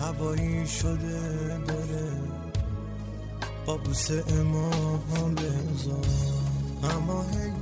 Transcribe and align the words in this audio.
هوایی 0.00 0.66
شده 0.66 1.58
داره. 1.58 2.12
با 3.66 3.76
بوسه 3.76 4.24
اما 4.40 4.70
بزار 5.34 6.04
اما 6.82 7.22
هی 7.22 7.52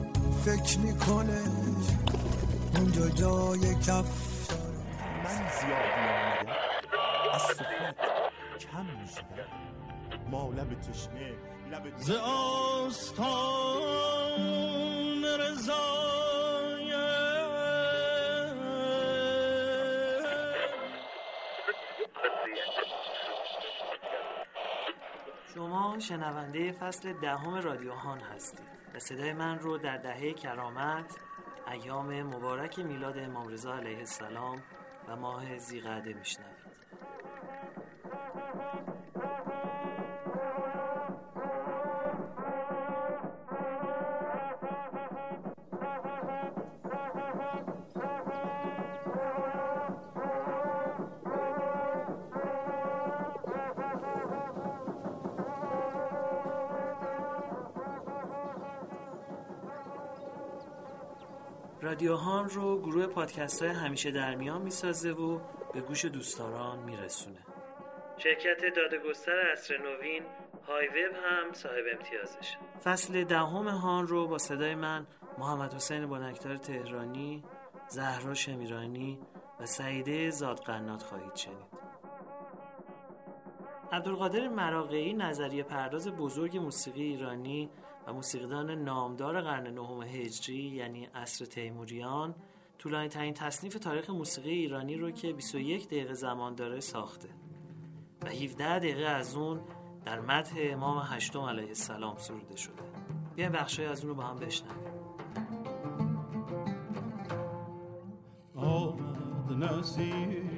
فکر 0.45 0.79
می‌کنه 0.79 1.43
اونجا 2.76 3.08
جای 3.08 3.74
کف 3.74 4.51
من 5.24 5.48
زیادی 5.61 6.03
آمده 6.08 6.56
از 7.35 7.43
سفرت 7.43 7.97
کم 8.61 8.87
می‌شدم 9.01 9.51
ما 10.30 10.51
لب 10.51 10.80
تشنه 10.80 11.33
لب 11.70 11.98
ز 11.98 12.11
آستان 12.11 13.65
رضای 15.25 15.97
شما 26.01 26.07
شنونده 26.07 26.73
فصل 26.73 27.12
دهم 27.12 27.55
رادیو 27.55 27.93
هان 27.93 28.20
هستید. 28.20 28.66
و 28.95 28.98
صدای 28.98 29.33
من 29.33 29.59
رو 29.59 29.79
در 29.79 29.97
دهه 29.97 30.33
کرامت 30.33 31.16
ایام 31.73 32.23
مبارک 32.23 32.79
میلاد 32.79 33.19
امام 33.19 33.48
رضا 33.48 33.77
علیه 33.77 33.98
السلام 33.98 34.62
و 35.09 35.16
ماه 35.16 35.59
زیقعده 35.59 36.12
میشنوید. 36.12 36.58
رادیو 61.99 62.16
هان 62.16 62.49
رو 62.49 62.80
گروه 62.80 63.07
پادکست 63.07 63.63
های 63.63 63.71
همیشه 63.71 64.10
در 64.10 64.34
میان 64.34 64.62
می‌سازه 64.62 65.10
و 65.10 65.41
به 65.74 65.80
گوش 65.80 66.04
دوستداران 66.04 66.78
میرسونه. 66.78 67.38
شرکت 68.16 68.60
دادگستر 68.77 69.41
اصر 69.52 69.78
نوین 69.78 70.22
های 70.69 70.88
وب 70.88 71.14
هم 71.24 71.52
صاحب 71.52 71.84
امتیازش. 71.98 72.56
فصل 72.84 73.24
دهم 73.24 73.69
هان 73.69 74.06
رو 74.06 74.28
با 74.28 74.38
صدای 74.38 74.74
من 74.74 75.06
محمد 75.38 75.74
حسین 75.74 76.06
بانکتار 76.06 76.56
تهرانی 76.56 77.44
زهرا 77.88 78.34
شمیرانی 78.34 79.19
و 79.60 79.66
سعیده 79.66 80.30
زادقنات 80.30 81.02
خواهید 81.02 81.34
شنید. 81.34 81.78
عبدالقادر 83.92 84.48
مراقعی 84.48 85.12
نظریه 85.14 85.62
پرداز 85.62 86.08
بزرگ 86.08 86.56
موسیقی 86.56 87.02
ایرانی 87.02 87.70
و 88.08 88.12
موسیقیدان 88.12 88.70
نامدار 88.70 89.40
قرن 89.40 89.74
نهم 89.74 90.02
هجری 90.02 90.62
یعنی 90.62 91.04
عصر 91.14 91.44
تیموریان 91.44 92.34
طولانی 92.78 93.08
ترین 93.08 93.34
تصنیف 93.34 93.74
تاریخ 93.74 94.10
موسیقی 94.10 94.50
ایرانی 94.50 94.96
رو 94.96 95.10
که 95.10 95.32
21 95.32 95.86
دقیقه 95.86 96.14
زمان 96.14 96.54
داره 96.54 96.80
ساخته. 96.80 97.28
و 98.22 98.28
17 98.28 98.78
دقیقه 98.78 99.04
از 99.04 99.34
اون 99.36 99.60
در 100.04 100.20
مدح 100.20 100.52
امام 100.58 101.02
هشتم 101.04 101.40
علیه 101.40 101.68
السلام 101.68 102.16
سروده 102.16 102.56
شده. 102.56 102.82
بیاین 103.36 103.52
بخشای 103.52 103.86
از 103.86 104.00
اون 104.00 104.08
رو 104.08 104.14
با 104.14 104.22
هم 104.22 104.36
بشنویم. 104.36 104.78
آمد 108.56 109.52
نسیم 109.64 110.48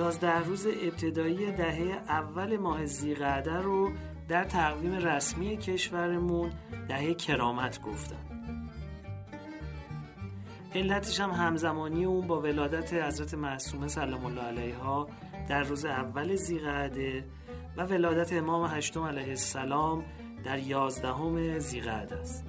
یازده 0.10 0.44
روز 0.44 0.68
ابتدایی 0.68 1.52
دهه 1.52 2.02
اول 2.08 2.58
ماه 2.58 2.86
زیقعده 2.86 3.54
رو 3.54 3.92
در 4.28 4.44
تقویم 4.44 4.96
رسمی 4.96 5.58
کشورمون 5.58 6.52
دهه 6.88 7.14
کرامت 7.14 7.82
گفتن. 7.82 8.16
علتش 10.76 11.20
هم 11.20 11.30
همزمانی 11.30 12.06
اون 12.06 12.28
با 12.28 12.42
ولادت 12.42 12.94
حضرت 12.94 13.34
معصومه 13.34 13.88
سلام 13.88 14.26
الله 14.26 14.42
علیها 14.42 15.08
در 15.50 15.64
روز 15.64 15.86
اول 15.86 16.36
زیقعده 16.36 17.24
و 17.78 17.86
ولادت 17.86 18.34
امام 18.34 18.66
هشتم 18.66 19.04
علیه 19.04 19.30
السلام 19.30 20.06
در 20.46 20.60
یازدهم 20.60 21.60
زیقعده 21.60 22.16
است. 22.16 22.49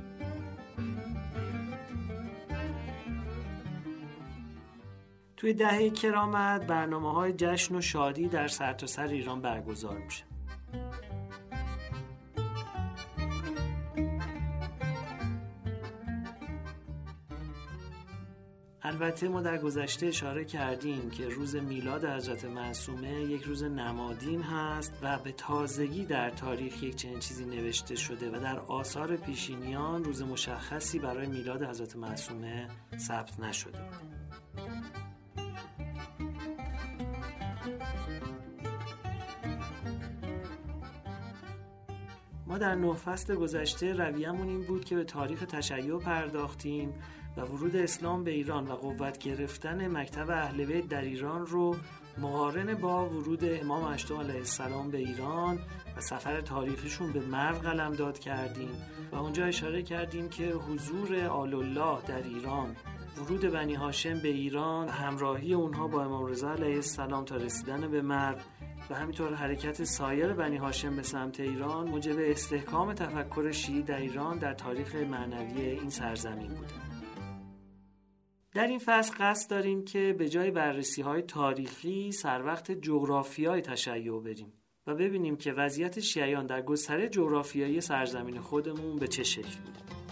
توی 5.41 5.53
دهه 5.53 5.91
کرامت 5.91 6.67
برنامه 6.67 7.13
های 7.13 7.33
جشن 7.33 7.75
و 7.75 7.81
شادی 7.81 8.29
در 8.29 8.49
سرتاسر 8.49 9.07
سر 9.07 9.13
ایران 9.13 9.41
برگزار 9.41 9.99
میشه. 9.99 10.25
البته 18.83 19.29
ما 19.29 19.41
در 19.41 19.59
گذشته 19.59 20.07
اشاره 20.07 20.45
کردیم 20.45 21.11
که 21.11 21.29
روز 21.29 21.57
میلاد 21.57 22.05
حضرت 22.05 22.45
معصومه 22.45 23.21
یک 23.21 23.43
روز 23.43 23.63
نمادین 23.63 24.43
هست 24.43 24.93
و 25.03 25.19
به 25.19 25.33
تازگی 25.33 26.05
در 26.05 26.31
تاریخ 26.31 26.83
یک 26.83 26.97
چنین 26.97 27.19
چیزی 27.19 27.45
نوشته 27.45 27.97
شده 27.97 28.31
و 28.31 28.41
در 28.41 28.59
آثار 28.59 29.17
پیشینیان 29.17 30.05
روز 30.05 30.23
مشخصی 30.23 30.99
برای 30.99 31.27
میلاد 31.27 31.63
حضرت 31.63 31.97
معصومه 31.97 32.69
ثبت 32.99 33.41
نشده. 33.41 33.81
ما 42.51 42.59
در 42.59 42.75
نه 42.75 42.95
فصل 42.95 43.35
گذشته 43.35 43.93
رویمون 43.93 44.49
این 44.49 44.63
بود 44.63 44.85
که 44.85 44.97
به 44.97 45.05
تاریخ 45.05 45.45
تشیع 45.45 45.99
پرداختیم 45.99 46.95
و 47.37 47.41
ورود 47.41 47.77
اسلام 47.77 48.25
به 48.25 48.31
ایران 48.31 48.69
و 48.69 48.75
قوت 48.75 49.19
گرفتن 49.19 49.89
مکتب 49.89 50.31
اهل 50.31 50.65
بیت 50.65 50.89
در 50.89 51.03
ایران 51.03 51.47
رو 51.47 51.77
مقارن 52.19 52.75
با 52.75 53.09
ورود 53.09 53.45
امام 53.45 53.85
اشتم 53.85 54.17
علیه 54.17 54.35
السلام 54.35 54.91
به 54.91 54.99
ایران 54.99 55.59
و 55.97 56.01
سفر 56.01 56.41
تاریخشون 56.41 57.13
به 57.13 57.21
مرو 57.21 57.59
قلم 57.59 57.95
داد 57.95 58.19
کردیم 58.19 58.71
و 59.13 59.17
اونجا 59.17 59.45
اشاره 59.45 59.83
کردیم 59.83 60.29
که 60.29 60.47
حضور 60.47 61.25
آل 61.25 61.55
الله 61.55 62.03
در 62.03 62.23
ایران 62.23 62.77
ورود 63.17 63.41
بنی 63.41 63.75
هاشم 63.75 64.19
به 64.19 64.29
ایران 64.29 64.89
همراهی 64.89 65.55
اونها 65.55 65.89
با 65.89 66.05
امام 66.05 66.27
رضا 66.27 66.53
علیه 66.53 66.75
السلام 66.75 67.25
تا 67.25 67.37
رسیدن 67.37 67.91
به 67.91 68.03
مرو 68.03 68.37
و 68.91 68.95
همینطور 68.95 69.35
حرکت 69.35 69.85
سایر 69.85 70.33
بنی 70.33 70.57
هاشم 70.57 70.97
به 70.97 71.03
سمت 71.03 71.41
ایران 71.41 71.89
موجب 71.89 72.17
استحکام 72.19 72.95
تفکر 72.95 73.51
شیعی 73.51 73.83
در 73.83 74.01
ایران 74.01 74.39
در 74.39 74.55
تاریخ 74.55 74.95
معنوی 74.95 75.61
این 75.61 75.91
سرزمین 75.91 76.49
بوده. 76.49 76.75
در 78.55 78.67
این 78.67 78.79
فصل 78.79 79.15
قصد 79.19 79.51
داریم 79.51 79.85
که 79.85 80.15
به 80.19 80.29
جای 80.29 80.51
بررسی 80.51 81.03
های 81.03 81.23
تاریخی 81.23 82.13
سر 82.13 82.43
وقت 82.45 82.73
جغرافیای 82.73 83.61
تشیع 83.61 84.21
بریم 84.21 84.53
و 84.87 84.95
ببینیم 84.95 85.37
که 85.37 85.53
وضعیت 85.53 86.01
شیعیان 86.01 86.47
در 86.47 86.63
گستره 86.63 87.09
جغرافیایی 87.09 87.81
سرزمین 87.81 88.41
خودمون 88.41 88.97
به 88.97 89.09
چه 89.09 89.23
شکل 89.23 89.59
بوده. 89.59 90.10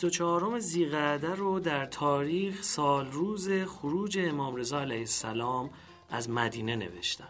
24 0.00 0.58
زیقعده 0.58 1.34
رو 1.34 1.60
در 1.60 1.86
تاریخ 1.86 2.62
سال 2.62 3.12
روز 3.12 3.50
خروج 3.50 4.18
امام 4.18 4.56
رضا 4.56 4.80
علیه 4.80 4.98
السلام 4.98 5.70
از 6.10 6.30
مدینه 6.30 6.76
نوشتم. 6.76 7.28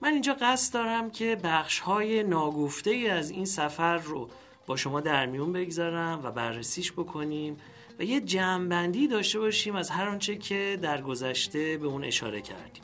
من 0.00 0.12
اینجا 0.12 0.36
قصد 0.40 0.74
دارم 0.74 1.10
که 1.10 1.36
بخش 1.44 1.78
های 1.78 2.22
ناگفته 2.22 2.90
از 2.90 3.30
این 3.30 3.44
سفر 3.44 3.96
رو 3.96 4.28
با 4.66 4.76
شما 4.76 5.00
در 5.00 5.26
میون 5.26 5.52
بگذارم 5.52 6.20
و 6.24 6.30
بررسیش 6.30 6.92
بکنیم 6.92 7.56
و 7.98 8.02
یه 8.02 8.20
جمعبندی 8.20 9.08
داشته 9.08 9.38
باشیم 9.38 9.76
از 9.76 9.90
هر 9.90 10.08
آنچه 10.08 10.36
که 10.36 10.78
در 10.82 11.02
گذشته 11.02 11.78
به 11.78 11.86
اون 11.86 12.04
اشاره 12.04 12.40
کردیم. 12.40 12.82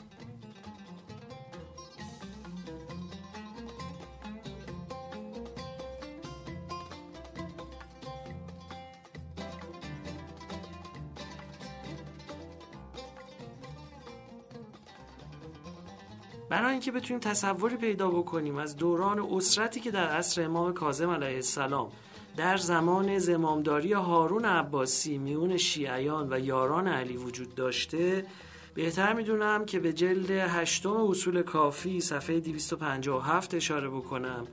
برای 16.51 16.71
اینکه 16.71 16.91
بتونیم 16.91 17.19
تصوری 17.19 17.75
پیدا 17.75 18.09
بکنیم 18.09 18.57
از 18.57 18.75
دوران 18.75 19.19
اسرتی 19.19 19.79
که 19.79 19.91
در 19.91 20.07
عصر 20.07 20.43
امام 20.43 20.73
کاظم 20.73 21.09
علیه 21.09 21.35
السلام 21.35 21.91
در 22.37 22.57
زمان 22.57 23.19
زمامداری 23.19 23.93
هارون 23.93 24.45
عباسی 24.45 25.17
میون 25.17 25.57
شیعیان 25.57 26.33
و 26.33 26.39
یاران 26.39 26.87
علی 26.87 27.17
وجود 27.17 27.55
داشته 27.55 28.25
بهتر 28.73 29.13
می‌دونم 29.13 29.65
که 29.65 29.79
به 29.79 29.93
جلد 29.93 30.31
هشتم 30.31 30.95
اصول 30.95 31.41
کافی 31.41 32.01
صفحه 32.01 32.39
257 32.39 33.53
اشاره 33.53 33.89
بکنم 33.89 34.47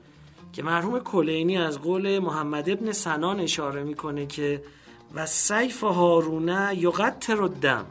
که 0.53 0.63
مرحوم 0.63 0.99
کلینی 0.99 1.57
از 1.57 1.79
قول 1.79 2.19
محمد 2.19 2.69
ابن 2.69 2.91
سنان 2.91 3.39
اشاره 3.39 3.83
می‌کنه 3.83 4.25
که 4.25 4.63
و 5.13 5.25
سیف 5.25 5.83
هارونه 5.83 6.71
یقتر 6.77 7.41
الدم 7.41 7.85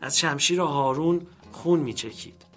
از 0.00 0.18
شمشیر 0.18 0.60
هارون 0.60 1.26
خون 1.52 1.80
میچکید. 1.80 2.49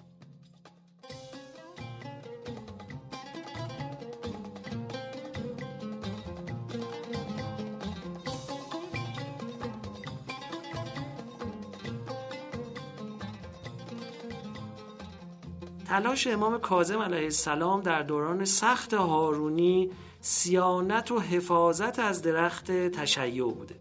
تلاش 15.94 16.26
امام 16.26 16.58
کاظم 16.58 16.98
علیه 16.98 17.24
السلام 17.24 17.80
در 17.80 18.02
دوران 18.02 18.44
سخت 18.44 18.94
هارونی 18.94 19.90
سیانت 20.20 21.12
و 21.12 21.20
حفاظت 21.20 21.98
از 21.98 22.22
درخت 22.22 22.70
تشیع 22.70 23.52
بوده. 23.52 23.74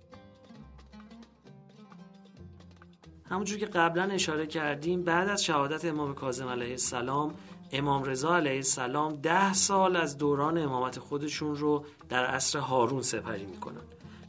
همونجور 3.30 3.60
که 3.60 3.66
قبلا 3.66 4.04
اشاره 4.04 4.48
کردیم 4.48 5.04
بعد 5.04 5.30
از 5.30 5.44
شهادت 5.44 5.86
امام 5.86 6.16
کاظم 6.16 6.48
علیه 6.48 6.72
السلام 6.72 7.34
امام 7.72 8.04
رضا 8.04 8.36
علیه 8.36 8.56
السلام 8.56 9.16
ده 9.16 9.54
سال 9.54 9.96
از 9.96 10.18
دوران 10.18 10.58
امامت 10.58 11.00
خودشون 11.00 11.56
رو 11.56 11.86
در 12.10 12.26
عصر 12.26 12.60
هارون 12.60 13.02
سپری 13.02 13.46
می‌کنن. 13.46 13.82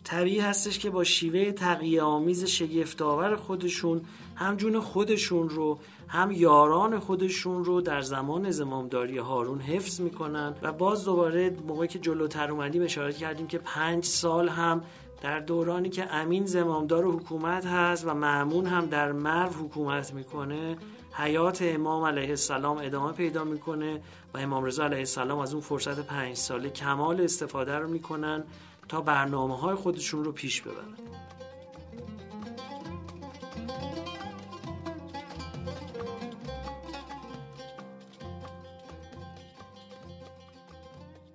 طبیعی 0.05 0.41
هستش 0.41 0.79
که 0.79 0.91
با 0.91 1.05
شیوه 1.05 1.53
تقیه 1.53 2.03
آمیز 2.03 2.45
شگفتآور 2.45 3.37
خودشون 3.37 4.01
هم 4.37 4.57
جون 4.57 4.81
خودشون 4.81 5.49
رو 5.49 5.79
هم 6.09 6.31
یاران 6.31 6.99
خودشون 6.99 7.65
رو 7.65 7.81
در 7.81 8.01
زمان 8.01 8.51
زمامداری 8.51 9.19
هارون 9.19 9.61
حفظ 9.61 10.01
می‌کنن 10.01 10.55
و 10.63 10.73
باز 10.73 11.05
دوباره 11.05 11.57
موقعی 11.69 11.89
که 11.89 11.99
جلوتر 11.99 12.51
اومدیم 12.51 12.83
اشاره 12.83 13.13
کردیم 13.13 13.47
که 13.47 13.59
پنج 13.59 14.05
سال 14.05 14.49
هم 14.49 14.83
در 15.23 15.41
دورانی 15.41 15.89
که 15.89 16.15
امین 16.15 16.47
زمامدار 16.47 17.05
حکومت 17.05 17.67
هست 17.67 18.07
و 18.07 18.15
معمون 18.15 18.67
هم 18.67 18.87
در 18.87 19.13
مرو 19.13 19.51
حکومت 19.51 20.15
می‌کنه 20.15 20.77
حیات 21.13 21.63
امام 21.63 22.05
علیه 22.05 22.29
السلام 22.29 22.79
ادامه 22.79 23.13
پیدا 23.13 23.45
می‌کنه 23.45 24.01
و 24.35 24.39
امام 24.39 24.65
رضا 24.65 24.85
علیه 24.85 24.99
السلام 24.99 25.39
از 25.39 25.53
اون 25.53 25.63
فرصت 25.63 26.07
پنج 26.07 26.37
ساله 26.37 26.71
کمال 26.71 27.21
استفاده 27.21 27.79
رو 27.79 27.89
می‌کنن. 27.89 28.45
تا 28.89 29.01
برنامه 29.01 29.59
های 29.59 29.75
خودشون 29.75 30.25
رو 30.25 30.33
پیش 30.33 30.63
ببرن. 30.63 30.95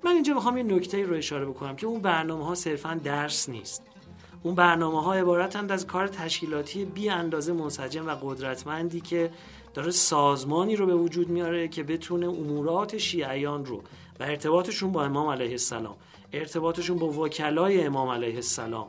من 0.03 0.11
اینجا 0.11 0.33
می‌خوام 0.33 0.57
یه 0.57 0.63
نکته 0.63 1.05
رو 1.05 1.15
اشاره 1.15 1.45
بکنم 1.45 1.75
که 1.75 1.87
اون 1.87 2.01
برنامه 2.01 2.45
ها 2.45 2.55
صرفا 2.55 2.99
درس 3.03 3.49
نیست. 3.49 3.83
اون 4.43 4.55
برنامه 4.55 5.03
ها 5.03 5.13
عبارتند 5.13 5.71
از 5.71 5.87
کار 5.87 6.07
تشکیلاتی 6.07 6.85
بی 6.85 7.09
اندازه 7.09 7.53
منسجم 7.53 8.07
و 8.07 8.15
قدرتمندی 8.21 9.01
که 9.01 9.31
داره 9.73 9.91
سازمانی 9.91 10.75
رو 10.75 10.85
به 10.85 10.95
وجود 10.95 11.29
میاره 11.29 11.67
که 11.67 11.83
بتونه 11.83 12.27
امورات 12.27 12.97
شیعیان 12.97 13.65
رو 13.65 13.83
و 14.19 14.23
ارتباطشون 14.23 14.91
با 14.91 15.03
امام 15.03 15.27
علیه 15.27 15.51
السلام 15.51 15.95
ارتباطشون 16.33 16.97
با 16.97 17.07
وکلای 17.07 17.81
امام 17.83 18.09
علیه 18.09 18.35
السلام 18.35 18.87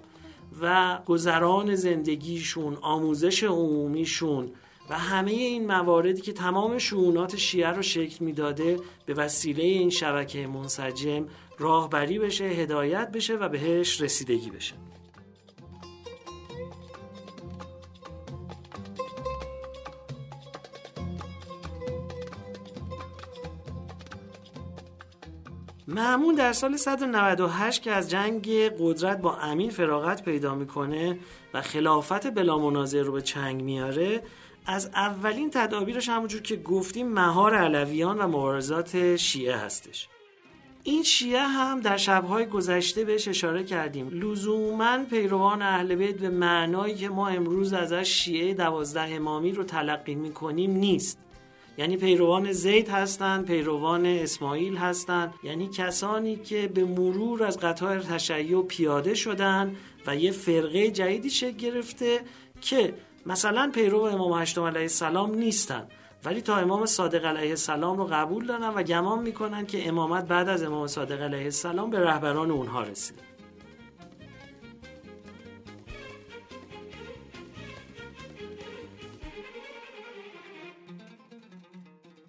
و 0.60 0.98
گذران 1.06 1.74
زندگیشون 1.74 2.78
آموزش 2.82 3.44
عمومیشون 3.44 4.50
و 4.90 4.98
همه 4.98 5.30
این 5.30 5.66
مواردی 5.66 6.20
که 6.20 6.32
تمام 6.32 6.78
شعونات 6.78 7.36
شیعه 7.36 7.68
رو 7.68 7.82
شکل 7.82 8.24
می‌داده 8.24 8.80
به 9.06 9.14
وسیله 9.14 9.62
این 9.62 9.90
شبکه 9.90 10.46
منسجم 10.46 11.26
راهبری 11.58 12.18
بشه 12.18 12.44
هدایت 12.44 13.10
بشه 13.12 13.36
و 13.36 13.48
بهش 13.48 14.00
رسیدگی 14.00 14.50
بشه. 14.50 14.74
معمون 25.94 26.34
در 26.34 26.52
سال 26.52 26.76
198 26.76 27.82
که 27.82 27.92
از 27.92 28.10
جنگ 28.10 28.48
قدرت 28.78 29.20
با 29.20 29.36
امین 29.36 29.70
فراغت 29.70 30.24
پیدا 30.24 30.54
می‌کنه 30.54 31.18
و 31.54 31.62
خلافت 31.62 32.26
بلا 32.26 32.58
مناظر 32.58 33.02
رو 33.02 33.12
به 33.12 33.22
چنگ 33.22 33.62
میاره 33.62 34.22
از 34.66 34.86
اولین 34.94 35.50
تدابیرش 35.50 36.08
همونجور 36.08 36.42
که 36.42 36.56
گفتیم 36.56 37.08
مهار 37.08 37.54
علویان 37.54 38.18
و 38.18 38.26
مبارزات 38.26 39.16
شیعه 39.16 39.56
هستش. 39.56 40.08
این 40.82 41.02
شیعه 41.02 41.42
هم 41.42 41.80
در 41.80 41.96
شبهای 41.96 42.46
گذشته 42.46 43.04
بهش 43.04 43.28
اشاره 43.28 43.64
کردیم. 43.64 44.08
لزوما 44.08 44.98
پیروان 45.10 45.62
اهل 45.62 45.94
بیت 45.94 46.16
به 46.16 46.28
معنایی 46.28 46.94
که 46.94 47.08
ما 47.08 47.28
امروز 47.28 47.72
ازش 47.72 48.08
شیعه 48.08 48.54
دوازده 48.54 49.14
امامی 49.14 49.52
رو 49.52 49.64
تلقی 49.64 50.14
می‌کنیم 50.14 50.70
نیست. 50.70 51.18
یعنی 51.78 51.96
پیروان 51.96 52.52
زید 52.52 52.88
هستند 52.88 53.44
پیروان 53.44 54.06
اسماعیل 54.06 54.76
هستند. 54.76 55.34
یعنی 55.42 55.68
کسانی 55.68 56.36
که 56.36 56.68
به 56.68 56.84
مرور 56.84 57.44
از 57.44 57.58
قطار 57.58 58.00
تشیع 58.00 58.62
پیاده 58.62 59.14
شدن 59.14 59.76
و 60.06 60.16
یه 60.16 60.30
فرقه 60.30 60.90
جدیدی 60.90 61.30
شکل 61.30 61.56
گرفته 61.56 62.20
که 62.60 62.94
مثلا 63.26 63.70
پیرو 63.74 64.00
امام 64.00 64.42
هشتم 64.42 64.62
علیه 64.62 64.80
السلام 64.80 65.34
نیستن 65.34 65.88
ولی 66.24 66.40
تا 66.40 66.56
امام 66.56 66.86
صادق 66.86 67.24
علیه 67.24 67.50
السلام 67.50 67.98
رو 67.98 68.04
قبول 68.04 68.46
دارن 68.46 68.68
و 68.68 68.82
گمان 68.82 69.22
می‌کنن 69.22 69.66
که 69.66 69.88
امامت 69.88 70.24
بعد 70.28 70.48
از 70.48 70.62
امام 70.62 70.86
صادق 70.86 71.22
علیه 71.22 71.44
السلام 71.44 71.90
به 71.90 72.00
رهبران 72.00 72.50
اونها 72.50 72.82
رسیده. 72.82 73.29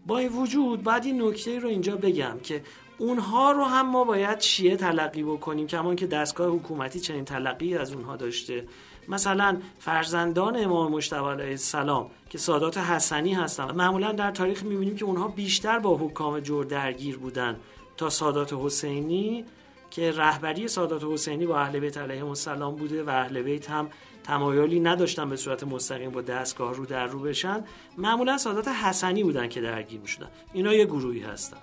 با 0.07 0.17
این 0.17 0.29
وجود 0.29 0.83
بعد 0.83 1.05
این 1.05 1.21
نکته 1.21 1.59
رو 1.59 1.69
اینجا 1.69 1.95
بگم 1.95 2.39
که 2.43 2.63
اونها 2.97 3.51
رو 3.51 3.63
هم 3.63 3.89
ما 3.89 4.03
باید 4.03 4.39
شیعه 4.39 4.75
تلقی 4.75 5.23
بکنیم 5.23 5.67
کمان 5.67 5.95
که 5.95 6.07
دستگاه 6.07 6.47
حکومتی 6.47 6.99
چنین 6.99 7.25
تلقی 7.25 7.77
از 7.77 7.93
اونها 7.93 8.15
داشته. 8.15 8.65
مثلا 9.07 9.57
فرزندان 9.79 10.63
امام 10.63 10.91
مجتبی 10.91 11.29
علیه 11.29 11.45
السلام 11.45 12.09
که 12.29 12.37
سادات 12.37 12.77
حسنی 12.77 13.33
هستن. 13.33 13.71
معمولا 13.71 14.11
در 14.11 14.31
تاریخ 14.31 14.63
می‌بینیم 14.63 14.95
که 14.95 15.05
اونها 15.05 15.27
بیشتر 15.27 15.79
با 15.79 15.97
حکام 15.97 16.39
جور 16.39 16.65
درگیر 16.65 17.17
بودن 17.17 17.59
تا 17.97 18.09
سادات 18.09 18.53
حسینی 18.53 19.45
که 19.91 20.11
رهبری 20.11 20.67
سادات 20.67 21.03
حسینی 21.03 21.45
با 21.45 21.59
اهل 21.59 21.79
بیت 21.79 21.97
علیهم 21.97 22.27
السلام 22.27 22.75
بوده 22.75 23.03
و 23.03 23.09
اهل 23.09 23.41
بیت 23.41 23.69
هم 23.69 23.89
تمایلی 24.23 24.79
نداشتن 24.79 25.29
به 25.29 25.35
صورت 25.35 25.63
مستقیم 25.63 26.11
با 26.11 26.21
دستگاه 26.21 26.73
رو 26.73 26.85
در 26.85 27.07
رو 27.07 27.19
بشن. 27.19 27.63
معمولا 27.97 28.37
سادات 28.37 28.67
حسنی 28.67 29.23
بودن 29.23 29.49
که 29.49 29.61
درگیر 29.61 29.99
می‌شدن. 29.99 30.29
اینا 30.53 30.73
یه 30.73 30.85
گروهی 30.85 31.21
هستن. 31.21 31.57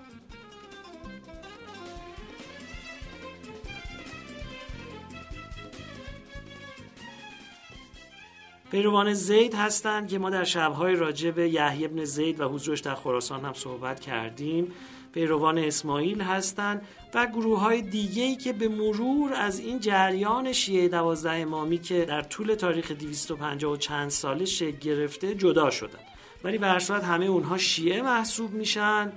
پیروان 8.71 9.13
زید 9.13 9.53
هستند 9.53 10.07
که 10.07 10.19
ما 10.19 10.29
در 10.29 10.43
شبهای 10.43 10.95
راجع 10.95 11.31
به 11.31 11.49
یحیی 11.49 11.85
ابن 11.85 12.03
زید 12.03 12.39
و 12.39 12.43
حضورش 12.47 12.79
در 12.79 12.95
خراسان 12.95 13.45
هم 13.45 13.53
صحبت 13.53 13.99
کردیم. 13.99 14.73
پیروان 15.13 15.57
اسماعیل 15.57 16.21
هستند 16.21 16.81
و 17.13 17.27
گروه 17.27 17.59
های 17.59 17.81
دیگه 17.81 18.23
ای 18.23 18.35
که 18.35 18.53
به 18.53 18.67
مرور 18.67 19.33
از 19.33 19.59
این 19.59 19.79
جریان 19.79 20.53
شیعه 20.53 20.87
دوازده 20.87 21.31
امامی 21.31 21.77
که 21.77 22.05
در 22.05 22.21
طول 22.21 22.55
تاریخ 22.55 22.91
250 22.91 23.73
و 23.73 23.77
چند 23.77 24.09
ساله 24.09 24.45
شکل 24.45 24.77
گرفته 24.77 25.35
جدا 25.35 25.69
شدن 25.69 25.99
ولی 26.43 26.57
به 26.57 26.67
هر 26.67 26.79
همه 26.91 27.25
اونها 27.25 27.57
شیعه 27.57 28.01
محسوب 28.01 28.53
میشن 28.53 29.11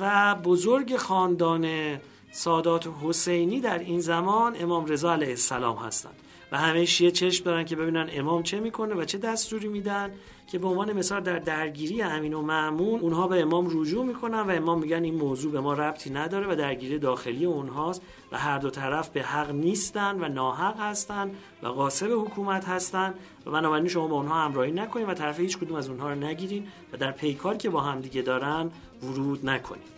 و 0.00 0.34
بزرگ 0.34 0.96
خاندان 0.96 1.96
سادات 2.32 2.88
حسینی 3.02 3.60
در 3.60 3.78
این 3.78 4.00
زمان 4.00 4.56
امام 4.60 4.86
رضا 4.86 5.12
علیه 5.12 5.28
السلام 5.28 5.76
هستند. 5.76 6.14
و 6.52 6.58
همه 6.58 6.84
شیعه 6.84 7.10
چشم 7.10 7.44
دارن 7.44 7.64
که 7.64 7.76
ببینن 7.76 8.08
امام 8.12 8.42
چه 8.42 8.60
می‌کنه 8.60 8.94
و 8.94 9.04
چه 9.04 9.18
دستوری 9.18 9.68
میدن 9.68 10.10
که 10.46 10.58
به 10.58 10.68
عنوان 10.68 10.92
مثال 10.92 11.20
در 11.20 11.38
درگیری 11.38 12.02
امین 12.02 12.34
و 12.34 12.42
معمون 12.42 13.00
اونها 13.00 13.28
به 13.28 13.42
امام 13.42 13.80
رجوع 13.80 14.04
می‌کنن 14.04 14.40
و 14.40 14.50
امام 14.50 14.78
میگن 14.78 15.04
این 15.04 15.14
موضوع 15.14 15.52
به 15.52 15.60
ما 15.60 15.74
ربطی 15.74 16.10
نداره 16.10 16.46
و 16.52 16.56
درگیری 16.56 16.98
داخلی 16.98 17.44
اونهاست 17.44 18.02
و 18.32 18.38
هر 18.38 18.58
دو 18.58 18.70
طرف 18.70 19.08
به 19.08 19.22
حق 19.22 19.50
نیستن 19.50 20.24
و 20.24 20.28
ناحق 20.28 20.80
هستن 20.80 21.30
و 21.62 21.66
قاسب 21.66 22.10
حکومت 22.12 22.68
هستن 22.68 23.14
و 23.46 23.50
بنابراین 23.50 23.88
شما 23.88 24.06
با 24.06 24.16
اونها 24.16 24.34
همراهی 24.34 24.72
نکنید 24.72 25.08
و 25.08 25.14
طرف 25.14 25.40
هیچ 25.40 25.58
کدوم 25.58 25.76
از 25.76 25.88
اونها 25.88 26.12
رو 26.12 26.18
نگیرین 26.18 26.66
و 26.92 26.96
در 26.96 27.12
پیکار 27.12 27.56
که 27.56 27.70
با 27.70 27.80
همدیگه 27.80 28.22
دارن 28.22 28.70
ورود 29.02 29.46
نکنید 29.46 29.93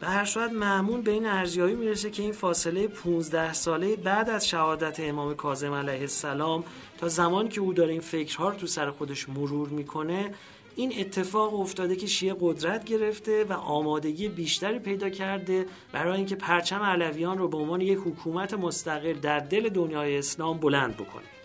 به 0.00 0.06
هر 0.06 0.24
صورت 0.24 0.52
معمون 0.52 1.02
به 1.02 1.10
این 1.10 1.26
ارزیابی 1.26 1.74
می‌رسه 1.74 2.10
که 2.10 2.22
این 2.22 2.32
فاصله 2.32 2.88
15 2.88 3.52
ساله 3.52 3.96
بعد 3.96 4.30
از 4.30 4.48
شهادت 4.48 5.00
امام 5.00 5.34
کاظم 5.34 5.72
علیه 5.72 6.00
السلام 6.00 6.64
تا 6.98 7.08
زمانی 7.08 7.48
که 7.48 7.60
او 7.60 7.72
داره 7.72 7.92
این 7.92 8.00
فکرها 8.00 8.48
رو 8.48 8.54
تو 8.54 8.66
سر 8.66 8.90
خودش 8.90 9.28
مرور 9.28 9.68
می‌کنه 9.68 10.34
این 10.76 10.92
اتفاق 10.98 11.60
افتاده 11.60 11.96
که 11.96 12.06
شیعه 12.06 12.36
قدرت 12.40 12.84
گرفته 12.84 13.44
و 13.44 13.52
آمادگی 13.52 14.28
بیشتری 14.28 14.78
پیدا 14.78 15.10
کرده 15.10 15.66
برای 15.92 16.16
اینکه 16.16 16.36
پرچم 16.36 16.82
علویان 16.82 17.38
رو 17.38 17.48
به 17.48 17.56
عنوان 17.56 17.80
یک 17.80 17.98
حکومت 17.98 18.54
مستقل 18.54 19.12
در 19.12 19.38
دل 19.38 19.68
دنیای 19.68 20.18
اسلام 20.18 20.58
بلند 20.58 20.96
بکنه. 20.96 21.39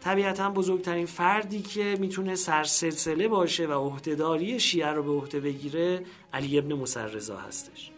طبیعتا 0.00 0.50
بزرگترین 0.50 1.06
فردی 1.06 1.62
که 1.62 1.96
می‌تونه 2.00 2.34
سرسلسله 2.34 3.28
باشه 3.28 3.66
و 3.66 3.72
عهدهداری 3.72 4.60
شیعه 4.60 4.88
رو 4.88 5.02
به 5.02 5.10
عهده 5.10 5.40
بگیره 5.40 6.04
علی 6.32 6.58
ابن 6.58 6.72
مسرزا 6.72 7.36
هستش. 7.36 7.90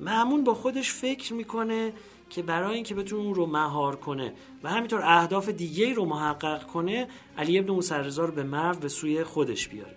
معمون 0.00 0.44
با 0.44 0.54
خودش 0.54 0.92
فکر 0.92 1.34
می‌کنه 1.34 1.92
که 2.30 2.42
برای 2.42 2.74
اینکه 2.74 2.94
بتونه 2.94 3.22
اون 3.22 3.34
رو 3.34 3.46
مهار 3.46 3.96
کنه 3.96 4.32
و 4.62 4.70
همینطور 4.70 5.02
اهداف 5.04 5.48
دیگه 5.48 5.92
رو 5.92 6.04
محقق 6.04 6.66
کنه 6.66 7.08
علی 7.38 7.58
ابن 7.58 7.70
مسرزا 7.70 8.24
رو 8.24 8.32
به 8.32 8.42
مرو 8.42 8.74
به 8.74 8.88
سوی 8.88 9.24
خودش 9.24 9.68
بیاره. 9.68 9.96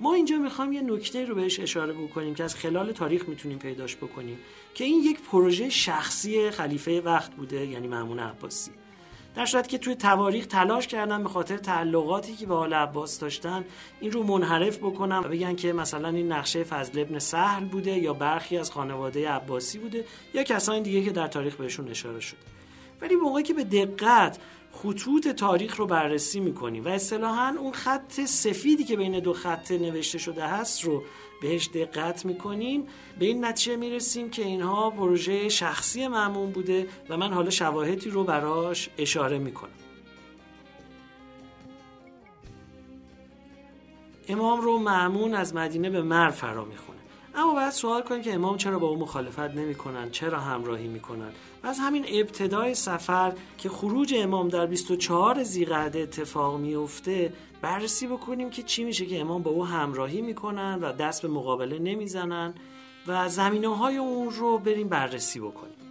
ما 0.00 0.14
اینجا 0.14 0.38
می‌خوام 0.38 0.72
یه 0.72 0.80
نکته 0.80 1.24
رو 1.24 1.34
بهش 1.34 1.60
اشاره 1.60 1.92
بکنیم 1.92 2.34
که 2.34 2.44
از 2.44 2.54
خلال 2.54 2.92
تاریخ 2.92 3.28
می‌تونیم 3.28 3.58
پیداش 3.58 3.96
بکنیم 3.96 4.38
که 4.74 4.84
این 4.84 5.02
یک 5.02 5.20
پروژه 5.20 5.70
شخصی 5.70 6.50
خلیفه 6.50 7.00
وقت 7.00 7.34
بوده 7.34 7.66
یعنی 7.66 7.88
معمون 7.88 8.18
عباسی. 8.18 8.70
در 9.34 9.46
صورتی 9.46 9.68
که 9.68 9.78
توی 9.78 9.94
تواریخ 9.94 10.46
تلاش 10.46 10.86
کردن 10.86 11.22
به 11.22 11.28
خاطر 11.28 11.56
تعلقاتی 11.56 12.34
که 12.36 12.46
به 12.46 12.54
آل 12.54 12.72
عباس 12.72 13.18
داشتن 13.18 13.64
این 14.00 14.12
رو 14.12 14.22
منحرف 14.22 14.78
بکنن 14.78 15.18
و 15.18 15.22
بگن 15.22 15.56
که 15.56 15.72
مثلا 15.72 16.08
این 16.08 16.32
نقشه 16.32 16.64
فضل 16.64 17.00
ابن 17.00 17.18
سهل 17.18 17.64
بوده 17.64 17.98
یا 17.98 18.12
برخی 18.12 18.58
از 18.58 18.70
خانواده 18.70 19.30
عباسی 19.30 19.78
بوده 19.78 20.04
یا 20.34 20.42
کسانی 20.42 20.80
دیگه 20.80 21.02
که 21.02 21.10
در 21.10 21.26
تاریخ 21.26 21.54
بهشون 21.56 21.88
اشاره 21.88 22.20
شده. 22.20 22.38
ولی 23.00 23.14
موقعی 23.14 23.42
که 23.42 23.54
به 23.54 23.64
دقت 23.64 24.38
خطوط 24.82 25.28
تاریخ 25.28 25.76
رو 25.76 25.86
بررسی 25.86 26.40
می‌کنیم 26.40 26.84
و 26.84 26.88
اصطلاحا 26.88 27.54
اون 27.58 27.72
خط 27.72 28.20
سفیدی 28.20 28.84
که 28.84 28.96
بین 28.96 29.20
دو 29.20 29.32
خط 29.32 29.70
نوشته 29.70 30.18
شده 30.18 30.46
هست 30.46 30.84
رو 30.84 31.02
بهش 31.42 31.68
دقت 31.74 32.24
می‌کنیم. 32.24 32.86
به 33.18 33.26
این 33.26 33.44
نتیجه 33.44 33.76
می‌رسیم 33.76 34.30
که 34.30 34.42
اینها 34.44 34.90
پروژه 34.90 35.48
شخصی 35.48 36.08
معمون 36.08 36.50
بوده 36.50 36.88
و 37.08 37.16
من 37.16 37.32
حالا 37.32 37.50
شواهدی 37.50 38.10
رو 38.10 38.24
براش 38.24 38.90
اشاره 38.98 39.38
می‌کنم. 39.38 39.70
امام 44.28 44.60
رو 44.60 44.78
معمون 44.78 45.34
از 45.34 45.54
مدینه 45.54 45.90
به 45.90 46.02
مر 46.02 46.30
فرا 46.30 46.64
می‌خونه. 46.64 46.95
اما 47.36 47.54
باید 47.54 47.70
سوال 47.70 48.02
کنیم 48.02 48.22
که 48.22 48.34
امام 48.34 48.56
چرا 48.56 48.78
با 48.78 48.86
او 48.86 48.98
مخالفت 48.98 49.38
نمی‌کنن؟ 49.38 50.10
چرا 50.10 50.40
همراهی 50.40 50.88
می‌کنن؟ 50.88 51.28
و 51.62 51.66
از 51.66 51.78
همین 51.78 52.04
ابتدای 52.08 52.74
سفر 52.74 53.32
که 53.58 53.68
خروج 53.68 54.14
امام 54.16 54.48
در 54.48 54.66
24 54.66 55.42
زیقعده 55.42 55.98
اتفاق 55.98 56.58
میفته 56.58 57.32
بررسی 57.62 58.06
بکنیم 58.06 58.50
که 58.50 58.62
چی 58.62 58.84
میشه 58.84 59.06
که 59.06 59.20
امام 59.20 59.42
با 59.42 59.50
او 59.50 59.66
همراهی 59.66 60.20
می‌کنن 60.20 60.78
و 60.82 60.92
دست 60.92 61.22
به 61.22 61.28
مقابله 61.28 61.78
نمی‌زنن 61.78 62.54
و 63.06 63.28
زمینه 63.28 63.76
های 63.76 63.96
اون 63.96 64.30
رو 64.30 64.58
بریم 64.58 64.88
بررسی 64.88 65.40
بکنیم. 65.40 65.85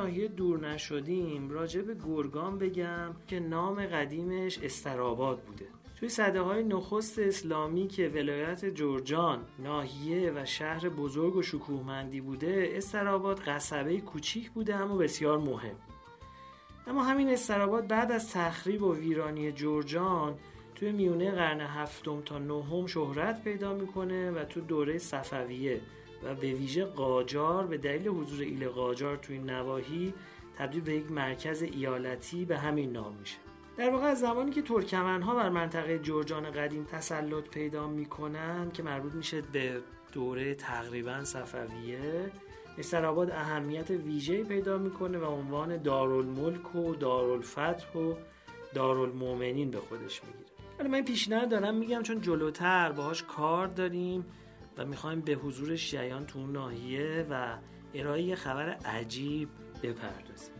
ناحیه 0.00 0.28
دور 0.28 0.68
نشدیم 0.68 1.50
راجع 1.50 1.82
به 1.82 1.94
گرگان 1.94 2.58
بگم 2.58 3.14
که 3.26 3.40
نام 3.40 3.86
قدیمش 3.86 4.58
استراباد 4.58 5.40
بوده. 5.40 5.66
توی 5.96 6.08
صده 6.08 6.40
های 6.40 6.64
نخست 6.64 7.18
اسلامی 7.18 7.88
که 7.88 8.08
ولایت 8.08 8.64
جورجان 8.64 9.44
ناحیه 9.58 10.32
و 10.36 10.44
شهر 10.44 10.88
بزرگ 10.88 11.36
و 11.36 11.42
شکوهمندی 11.42 12.20
بوده 12.20 12.72
استراباد 12.74 13.40
قصبه 13.40 14.00
کوچیک 14.00 14.50
بوده 14.50 14.74
اما 14.74 14.96
بسیار 14.96 15.38
مهم. 15.38 15.76
اما 16.86 17.02
همین 17.02 17.28
استراباد 17.28 17.86
بعد 17.86 18.12
از 18.12 18.32
تخریب 18.32 18.82
و 18.82 18.94
ویرانی 18.94 19.52
جورجان 19.52 20.34
توی 20.74 20.92
میونه 20.92 21.30
قرن 21.30 21.60
هفتم 21.60 22.20
تا 22.20 22.38
نهم 22.38 22.86
شهرت 22.86 23.44
پیدا 23.44 23.74
می‌کنه 23.74 24.30
و 24.30 24.44
تو 24.44 24.60
دوره 24.60 24.98
صفویه. 24.98 25.80
و 26.24 26.34
به 26.34 26.52
ویژه 26.52 26.84
قاجار 26.84 27.66
به 27.66 27.78
دلیل 27.78 28.08
حضور 28.08 28.40
ایل 28.40 28.68
قاجار 28.68 29.16
توی 29.16 29.38
نواحی 29.38 30.14
تبدیل 30.58 30.80
به 30.80 30.94
یک 30.94 31.12
مرکز 31.12 31.62
ایالتی 31.62 32.44
به 32.44 32.58
همین 32.58 32.92
نام 32.92 33.16
میشه. 33.20 33.36
در 33.76 33.90
واقع 33.90 34.06
از 34.06 34.20
زمانی 34.20 34.50
که 34.50 34.62
ترکمنها 34.62 35.34
بر 35.34 35.48
منطقه 35.48 35.98
جرجان 35.98 36.50
قدیم 36.50 36.84
تسلط 36.84 37.48
پیدا 37.48 37.88
می‌کنن 37.88 38.70
که 38.70 38.82
مربوط 38.82 39.12
میشه 39.12 39.40
به 39.40 39.80
دوره 40.12 40.54
تقریبا 40.54 41.24
صفویه 41.24 42.30
استراباد 42.78 43.30
اهمیت 43.30 43.90
ویژه‌ای 43.90 44.44
پیدا 44.44 44.78
می‌کنه 44.78 45.18
و 45.18 45.24
عنوان 45.24 45.82
دارالملک 45.82 46.74
و 46.74 46.94
دارالفتح 46.94 47.98
و 47.98 48.14
دارالمؤمنین 48.74 49.70
به 49.70 49.78
خودش 49.78 50.20
می‌گیره. 50.24 50.88
من 50.88 51.04
پیشنهاد 51.04 51.48
دارم 51.48 51.74
میگم 51.74 52.02
چون 52.02 52.20
جلوتر 52.20 52.92
باهاش 52.92 53.22
کار 53.22 53.66
داریم 53.66 54.24
می‌خوایم 54.84 55.20
به 55.20 55.32
حضور 55.32 55.76
شیعیان 55.76 56.26
تو 56.26 56.38
اون 56.38 56.52
ناحیه 56.52 57.26
و 57.30 57.58
ارائه 57.94 58.34
خبر 58.34 58.68
عجیب 58.68 59.48
بپردازیم. 59.82 60.54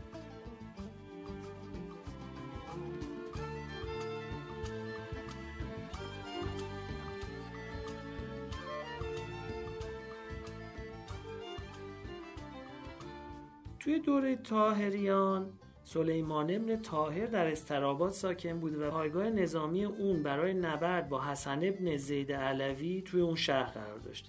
توی 13.80 13.98
دوره 14.00 14.36
تاهریان 14.36 15.52
سلیمان 15.92 16.50
ابن 16.50 16.82
تاهر 16.82 17.26
در 17.26 17.46
استراباد 17.46 18.12
ساکن 18.12 18.60
بود 18.60 18.78
و 18.78 18.90
پایگاه 18.90 19.30
نظامی 19.30 19.84
اون 19.84 20.22
برای 20.22 20.54
نبرد 20.54 21.08
با 21.08 21.24
حسن 21.24 21.58
ابن 21.62 21.96
زید 21.96 22.32
علوی 22.32 23.02
توی 23.02 23.20
اون 23.20 23.34
شهر 23.34 23.70
قرار 23.70 23.98
داشته 23.98 24.28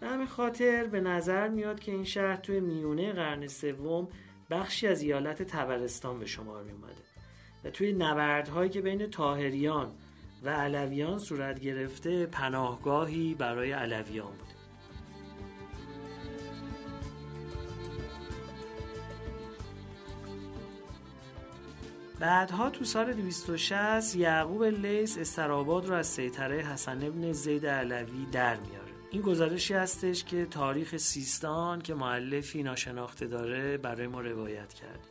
به 0.00 0.06
همین 0.06 0.26
خاطر 0.26 0.86
به 0.86 1.00
نظر 1.00 1.48
میاد 1.48 1.80
که 1.80 1.92
این 1.92 2.04
شهر 2.04 2.36
توی 2.36 2.60
میونه 2.60 3.12
قرن 3.12 3.46
سوم 3.46 4.08
بخشی 4.50 4.86
از 4.86 5.02
ایالت 5.02 5.42
تبرستان 5.42 6.18
به 6.18 6.26
شمار 6.26 6.62
می 6.64 6.72
اومده 6.72 7.02
و 7.64 7.70
توی 7.70 7.92
نبردهایی 7.92 8.70
که 8.70 8.80
بین 8.80 9.06
تاهریان 9.06 9.92
و 10.42 10.50
علویان 10.50 11.18
صورت 11.18 11.60
گرفته 11.60 12.26
پناهگاهی 12.26 13.34
برای 13.34 13.72
علویان 13.72 14.30
بود. 14.30 14.45
بعدها 22.20 22.70
تو 22.70 22.84
سال 22.84 23.12
260 23.12 24.16
یعقوب 24.16 24.64
لیس 24.64 25.18
استراباد 25.18 25.86
رو 25.86 25.94
از 25.94 26.06
سیطره 26.06 26.56
حسن 26.56 27.02
ابن 27.02 27.32
زید 27.32 27.66
علوی 27.66 28.26
در 28.32 28.56
میاره. 28.56 28.92
این 29.10 29.22
گزارشی 29.22 29.74
هستش 29.74 30.24
که 30.24 30.46
تاریخ 30.46 30.96
سیستان 30.96 31.80
که 31.80 31.94
معلفی 31.94 32.62
ناشناخته 32.62 33.26
داره 33.26 33.76
برای 33.76 34.06
ما 34.06 34.20
روایت 34.20 34.74
کرد. 34.74 35.06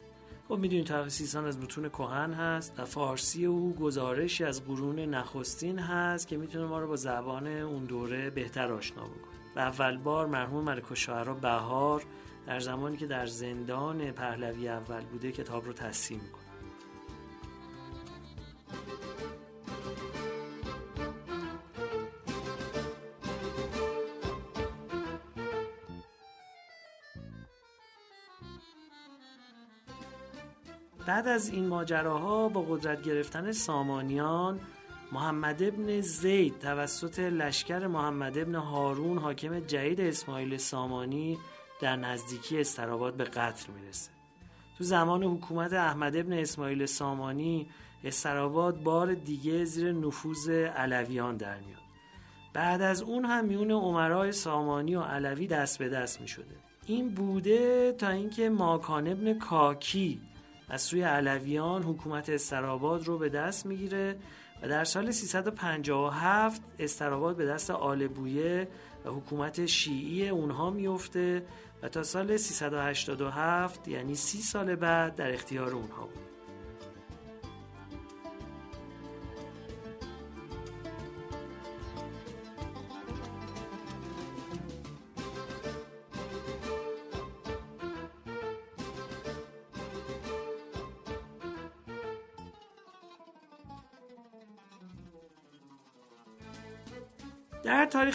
خب 0.47 0.57
می‌دونید 0.57 0.85
تاریخ 0.85 1.09
سیستان 1.09 1.45
از 1.45 1.59
متون 1.59 1.89
کهن 1.89 2.33
هست 2.33 2.73
و 2.77 2.85
فارسی 2.85 3.45
او 3.45 3.75
گزارشی 3.75 4.43
از 4.43 4.65
قرون 4.65 4.99
نخستین 4.99 5.79
هست 5.79 6.27
که 6.27 6.37
می‌تونه 6.37 6.65
ما 6.65 6.79
رو 6.79 6.87
با 6.87 6.95
زبان 6.95 7.47
اون 7.47 7.83
دوره 7.83 8.29
بهتر 8.29 8.71
آشنا 8.71 9.03
بکنه. 9.03 9.35
و 9.55 9.59
اول 9.59 9.97
بار 9.97 10.27
مرحوم 10.27 10.63
ملک 10.63 10.91
الشعرا 10.91 11.33
بهار 11.33 12.03
در 12.47 12.59
زمانی 12.59 12.97
که 12.97 13.05
در 13.05 13.25
زندان 13.25 14.11
پهلوی 14.11 14.67
اول 14.67 15.01
بوده 15.01 15.31
کتاب 15.31 15.65
رو 15.65 15.73
تصحیح 15.73 16.21
می‌کنه. 16.21 16.44
بعد 31.05 31.27
از 31.27 31.49
این 31.49 31.67
ماجراها 31.67 32.49
با 32.49 32.61
قدرت 32.61 33.03
گرفتن 33.03 33.51
سامانیان 33.51 34.59
محمد 35.11 35.63
ابن 35.63 36.01
زید 36.01 36.59
توسط 36.59 37.19
لشکر 37.19 37.87
محمد 37.87 38.37
ابن 38.37 38.55
هارون 38.55 39.17
حاکم 39.17 39.59
جدید 39.59 40.01
اسماعیل 40.01 40.57
سامانی 40.57 41.37
در 41.81 41.95
نزدیکی 41.95 42.59
استراباد 42.59 43.13
به 43.13 43.23
قتل 43.23 43.73
می‌رسه. 43.73 44.11
تو 44.77 44.83
زمان 44.83 45.23
حکومت 45.23 45.73
احمد 45.73 46.15
ابن 46.15 46.33
اسماعیل 46.33 46.85
سامانی 46.85 47.69
استراباد 48.03 48.83
بار 48.83 49.13
دیگه 49.13 49.65
زیر 49.65 49.91
نفوذ 49.91 50.49
علویان 50.49 51.37
در 51.37 51.59
میاد. 51.59 51.79
بعد 52.53 52.81
از 52.81 53.01
اون 53.01 53.25
هم 53.25 53.45
میون 53.45 53.71
عمرای 53.71 54.31
سامانی 54.31 54.95
و 54.95 55.01
علوی 55.01 55.47
دست 55.47 55.79
به 55.79 55.89
دست 55.89 56.21
می 56.21 56.27
شده 56.27 56.55
این 56.85 57.09
بوده 57.09 57.91
تا 57.91 58.09
اینکه 58.09 58.49
ماکان 58.49 59.07
ابن 59.07 59.39
کاکی 59.39 60.21
از 60.69 60.81
سوی 60.81 61.01
علویان 61.01 61.83
حکومت 61.83 62.29
استراباد 62.29 63.07
رو 63.07 63.17
به 63.17 63.29
دست 63.29 63.65
می‌گیره 63.65 64.15
و 64.61 64.67
در 64.67 64.83
سال 64.83 65.11
357 65.11 66.61
استراباد 66.79 67.35
به 67.35 67.45
دست 67.45 67.71
آل 67.71 68.07
بویه 68.07 68.67
و 69.05 69.09
حکومت 69.09 69.65
شیعی 69.65 70.29
اونها 70.29 70.69
میفته 70.69 71.45
و 71.83 71.89
تا 71.89 72.03
سال 72.03 72.37
387 72.37 73.87
یعنی 73.87 74.15
سی 74.15 74.41
سال 74.41 74.75
بعد 74.75 75.15
در 75.15 75.33
اختیار 75.33 75.71
اونها 75.71 76.05
بود. 76.05 76.34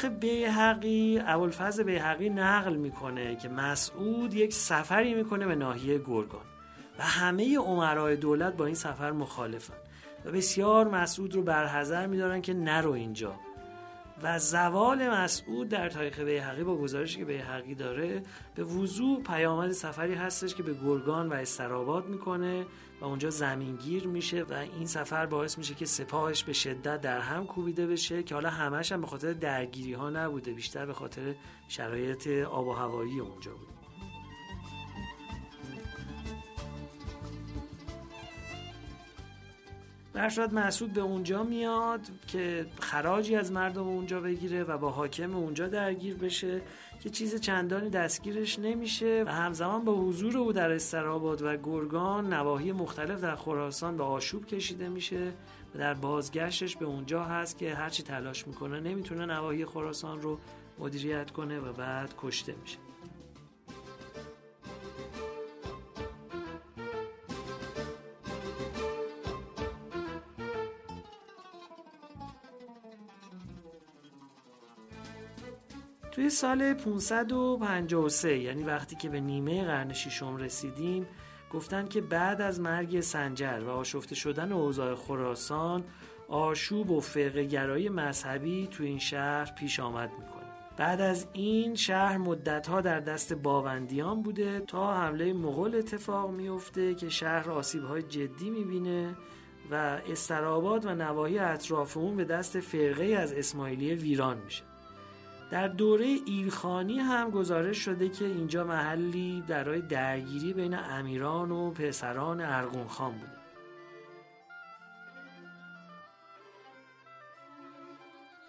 تاریخ 0.01 0.19
بیهقی 0.21 1.21
ابوالفضل 1.27 1.83
بیهقی 1.83 2.31
نقل 2.31 2.77
می‌کنه 2.77 3.37
که 3.37 3.49
مسعود 3.49 4.35
یک 4.35 4.53
سفری 4.53 5.15
می‌کنه 5.15 5.47
به 5.47 5.55
ناحیه 5.55 5.99
گرگان 5.99 6.45
و 6.99 7.03
همه 7.03 7.59
عمرای 7.59 8.17
دولت 8.17 8.57
با 8.57 8.67
این 8.67 8.75
سفر 8.75 9.13
مخالفن 9.13 9.75
و 10.25 10.31
بسیار 10.31 10.89
مسعود 10.89 11.35
رو 11.35 11.43
برحضر 11.43 12.07
میدارن 12.07 12.41
که 12.41 12.55
نرو 12.55 12.93
اینجا. 12.93 13.35
و 14.23 14.39
زوال 14.39 15.09
مسعود 15.09 15.69
در 15.69 15.89
تاریخ 15.89 16.19
بیهقی 16.19 16.65
با 16.65 16.77
گزارشی 16.77 17.19
که 17.19 17.25
بیهقی 17.25 17.75
داره 17.75 18.23
به 18.55 18.65
وضوع 18.65 19.23
پیامد 19.23 19.73
سفری 19.73 20.15
هستش 20.15 20.55
که 20.55 20.63
به 20.63 20.75
گرگان 20.75 21.29
و 21.29 21.33
استراباد 21.33 22.07
می‌کنه 22.07 22.67
و 23.01 23.05
اونجا 23.05 23.31
زمینگیر 23.31 24.07
میشه 24.07 24.43
و 24.43 24.53
این 24.53 24.87
سفر 24.87 25.27
باعث 25.27 25.59
میشه 25.59 25.75
که 25.75 25.87
سپاهش 25.87 26.45
به 26.45 26.53
شدت 26.53 27.01
در 27.01 27.21
هم 27.21 27.47
کوبیده 27.47 27.87
بشه 27.87 28.23
که 28.23 28.35
حالا 28.35 28.51
همش 28.51 28.93
هم 28.93 29.01
به 29.01 29.07
خاطر 29.07 29.33
درگیری 29.33 29.93
ها 29.93 30.11
نبوده 30.11 30.53
بیشتر 30.53 30.87
به 30.87 30.95
خاطر 30.95 31.35
شرایط 31.69 32.29
آب 32.29 32.67
و 32.67 32.73
هوایی 32.73 33.21
اونجا 33.21 33.70
بود 40.21 40.29
برشاد 40.29 40.55
مسعود 40.55 40.93
به 40.93 41.01
اونجا 41.01 41.43
میاد 41.43 42.01
که 42.27 42.67
خراجی 42.81 43.37
از 43.37 43.53
مردم 43.53 43.89
اونجا 43.89 44.21
بگیره 44.21 44.65
و 44.65 44.79
با 44.79 44.91
حاکم 44.91 45.35
اونجا 45.35 45.69
درگیر 45.69 46.17
بشه 46.17 46.63
که 47.01 47.11
چیز 47.11 47.41
چندانی 47.41 47.91
دستگیرش 47.91 48.59
نمیشه 48.59 49.25
و 49.27 49.33
همزمان 49.33 49.85
با 49.85 49.95
حضور 49.95 50.39
او 50.39 50.53
در 50.53 50.71
استراباد 50.71 51.43
و 51.43 51.57
گرگان 51.57 52.33
نواحی 52.33 52.73
مختلف 52.73 53.21
در 53.21 53.37
خراسان 53.37 53.97
به 53.97 54.05
آشوب 54.05 54.47
کشیده 54.47 54.89
میشه 54.89 55.33
و 55.75 55.79
در 55.79 55.95
بازگشتش 55.95 56.77
به 56.77 56.85
اونجا 56.85 57.25
هست 57.25 57.59
که 57.59 57.75
هرچی 57.75 58.03
تلاش 58.03 58.47
می‌کنه 58.47 58.81
نمی‌تونه 58.81 59.27
نواحی 59.27 59.65
خراسان 59.65 60.23
رو 60.23 60.39
مدیریت 60.79 61.31
کنه 61.31 61.61
و 61.61 61.73
بعد 61.73 62.15
کشته 62.19 62.55
میشه. 62.63 62.90
توی 76.21 76.31
سال 76.31 76.75
553 76.75 78.39
یعنی 78.39 78.65
وقتی 78.65 78.97
که 78.97 79.09
به 79.09 79.21
نیمه 79.21 79.65
قرن 79.65 79.93
ششم 79.93 80.37
رسیدیم 80.37 81.07
گفتن 81.53 81.89
که 81.89 82.01
بعد 82.01 82.41
از 82.41 82.61
مرگ 82.61 83.01
سنجر 83.01 83.63
و 83.67 83.71
آشفته 83.71 84.15
شدن 84.15 84.53
اوضاع 84.53 84.95
خراسان 84.95 85.85
آشوب 86.29 86.91
و 86.91 87.01
فرقه 87.01 87.45
گرایی 87.45 87.89
مذهبی 87.89 88.67
تو 88.67 88.85
این 88.85 88.99
شهر 88.99 89.53
پیش 89.59 89.81
آمد 89.81 90.11
می‌کنه. 90.11 90.45
بعد 90.77 91.01
از 91.01 91.27
این 91.33 91.75
شهر 91.75 92.19
مدتها 92.19 92.81
در 92.81 93.01
دست 93.01 93.33
باوندیان 93.33 94.23
بوده 94.23 94.61
تا 94.61 94.95
حمله 94.95 95.33
مغول 95.33 95.75
اتفاق 95.75 96.31
میفته 96.31 96.95
که 96.95 97.09
شهر 97.09 97.51
آسیبهای 97.51 98.03
جدی 98.03 98.51
می‌بینه 98.51 99.17
و 99.71 99.75
استراباد 100.09 100.87
و 100.87 100.95
نواحی 100.95 101.39
اطراف 101.39 101.97
اون 101.97 102.17
به 102.17 102.25
دست 102.25 102.61
فرقه 102.61 103.05
از 103.05 103.33
اسماعیلی 103.33 103.95
ویران 103.95 104.39
میشه. 104.45 104.70
در 105.51 105.69
دوره 105.69 106.17
ایلخانی 106.27 106.99
هم 106.99 107.31
گزارش 107.31 107.79
شده 107.79 108.09
که 108.09 108.25
اینجا 108.25 108.65
محلی 108.65 109.45
درای 109.49 109.81
درگیری 109.81 110.53
بین 110.53 110.75
امیران 110.75 111.51
و 111.51 111.71
پسران 111.71 112.41
ارغون 112.41 112.87
خان 112.87 113.13
بوده. 113.13 113.41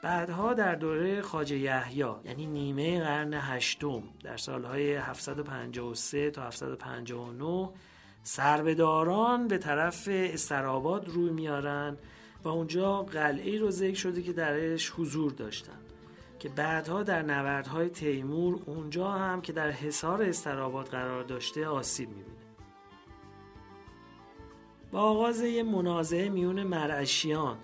بعدها 0.02 0.54
در 0.54 0.76
دوره 0.76 1.22
خاجه 1.22 1.58
یحیی 1.58 2.06
یعنی 2.26 2.46
نیمه 2.46 3.00
قرن 3.00 3.34
هشتم 3.34 4.04
در 4.24 4.38
سالهای 4.38 4.96
753 4.96 6.32
تا 6.32 6.42
759 6.42 7.70
سربداران 8.24 9.48
به 9.48 9.58
طرف 9.58 10.08
استراباد 10.12 11.10
روی 11.10 11.30
میارن 11.30 11.98
و 12.44 12.48
اونجا 12.48 13.04
قلعه 13.04 13.60
رو 13.60 13.72
ذکر 13.72 13.98
شده 13.98 14.22
که 14.22 14.34
درش 14.34 14.90
حضور 14.90 15.32
داشتن. 15.32 15.91
که 16.42 16.50
بعدها 16.50 17.04
در 17.04 17.22
نبردهای 17.22 17.90
تیمور 17.90 18.60
اونجا 18.66 19.12
هم 19.12 19.42
که 19.42 19.54
در 19.54 19.72
حصار 19.72 20.22
استراباد 20.22 20.88
قرار 20.88 21.24
داشته 21.24 21.68
آسیب 21.68 22.10
می‌بینه. 22.10 22.38
با 24.92 25.00
آغاز 25.00 25.42
یه 25.42 25.64
منازعه 25.64 26.30
میون 26.30 26.64
مرعشیان 26.64 27.58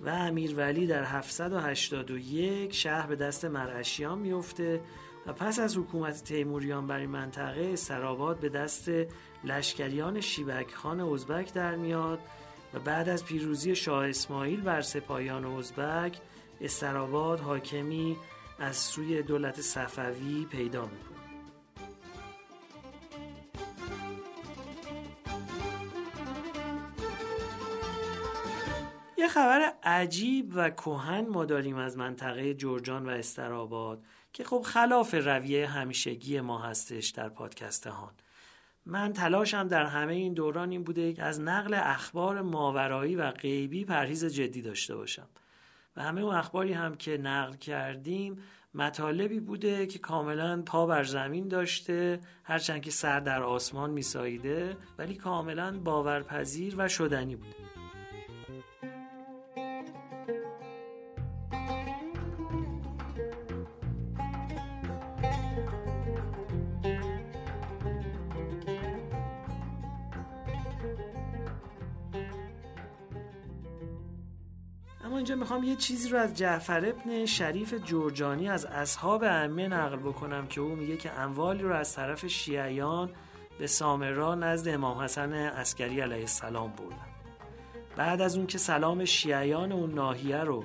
و 0.00 0.08
امیرولی 0.08 0.86
در 0.86 1.04
781 1.04 2.74
شهر 2.74 3.06
به 3.06 3.16
دست 3.16 3.44
مرعشیان 3.44 4.18
میفته 4.18 4.80
و 5.26 5.32
پس 5.32 5.58
از 5.58 5.78
حکومت 5.78 6.24
تیموریان 6.24 6.86
بر 6.86 6.98
این 6.98 7.10
منطقه 7.10 7.70
استراباد 7.72 8.40
به 8.40 8.48
دست 8.48 8.90
لشکریان 9.44 10.20
شیبک 10.20 10.74
خان 10.74 11.00
ازبک 11.00 11.54
در 11.54 11.76
میاد 11.76 12.18
و 12.74 12.78
بعد 12.78 13.08
از 13.08 13.24
پیروزی 13.24 13.76
شاه 13.76 14.08
اسماعیل 14.08 14.60
بر 14.60 14.80
سپاهیان 14.80 15.44
ازبک 15.44 16.20
استراباد 16.60 17.40
حاکمی 17.40 18.16
از 18.58 18.76
سوی 18.76 19.22
دولت 19.22 19.60
صفوی 19.60 20.44
پیدا 20.44 20.82
می‌کنه. 20.82 21.20
یه 29.18 29.28
خبر 29.28 29.72
عجیب 29.82 30.52
و 30.54 30.70
کهن 30.70 31.26
ما 31.26 31.44
داریم 31.44 31.76
از 31.76 31.96
منطقه 31.96 32.54
جرجان 32.54 33.06
و 33.06 33.10
استراباد 33.10 34.04
که 34.32 34.44
خب 34.44 34.62
خلاف 34.62 35.14
رویه 35.14 35.66
همیشگی 35.66 36.40
ما 36.40 36.58
هستش 36.58 37.08
در 37.08 37.28
پادکست 37.28 37.86
هان. 37.86 38.12
من 38.86 39.12
تلاشم 39.12 39.68
در 39.68 39.84
همه 39.84 40.12
این 40.12 40.34
دوران 40.34 40.70
این 40.70 40.84
بوده 40.84 41.14
از 41.18 41.40
نقل 41.40 41.74
اخبار 41.74 42.42
ماورایی 42.42 43.16
و 43.16 43.30
غیبی 43.30 43.84
پرهیز 43.84 44.24
جدی 44.24 44.62
داشته 44.62 44.96
باشم. 44.96 45.28
و 45.96 46.02
همه 46.02 46.20
اون 46.20 46.34
اخباری 46.34 46.72
هم 46.72 46.94
که 46.94 47.18
نقل 47.18 47.56
کردیم 47.56 48.38
مطالبی 48.74 49.40
بوده 49.40 49.86
که 49.86 49.98
کاملا 49.98 50.62
پا 50.66 50.86
بر 50.86 51.04
زمین 51.04 51.48
داشته 51.48 52.20
هرچند 52.44 52.82
که 52.82 52.90
سر 52.90 53.20
در 53.20 53.42
آسمان 53.42 53.90
میساییده 53.90 54.76
ولی 54.98 55.14
کاملا 55.14 55.78
باورپذیر 55.78 56.74
و 56.78 56.88
شدنی 56.88 57.36
بوده. 57.36 57.69
اینجا 75.20 75.34
می‌خوام 75.34 75.64
یه 75.64 75.76
چیزی 75.76 76.08
رو 76.08 76.18
از 76.18 76.34
جعفر 76.34 76.86
ابن 76.86 77.26
شریف 77.26 77.74
جرجانی 77.74 78.48
از 78.48 78.64
اصحاب 78.64 79.22
ائمه 79.22 79.68
نقل 79.68 79.96
بکنم 79.96 80.46
که 80.46 80.60
او 80.60 80.68
میگه 80.76 80.96
که 80.96 81.12
اموالی 81.12 81.62
رو 81.62 81.74
از 81.74 81.94
طرف 81.94 82.26
شیعیان 82.26 83.10
به 83.58 83.66
سامرا 83.66 84.34
نزد 84.34 84.68
امام 84.68 84.98
حسن 84.98 85.32
عسکری 85.32 86.00
علیه 86.00 86.20
السلام 86.20 86.72
بردن. 86.72 87.08
بعد 87.96 88.20
از 88.20 88.36
اون 88.36 88.46
که 88.46 88.58
سلام 88.58 89.04
شیعیان 89.04 89.72
اون 89.72 89.94
ناحیه 89.94 90.38
رو 90.38 90.64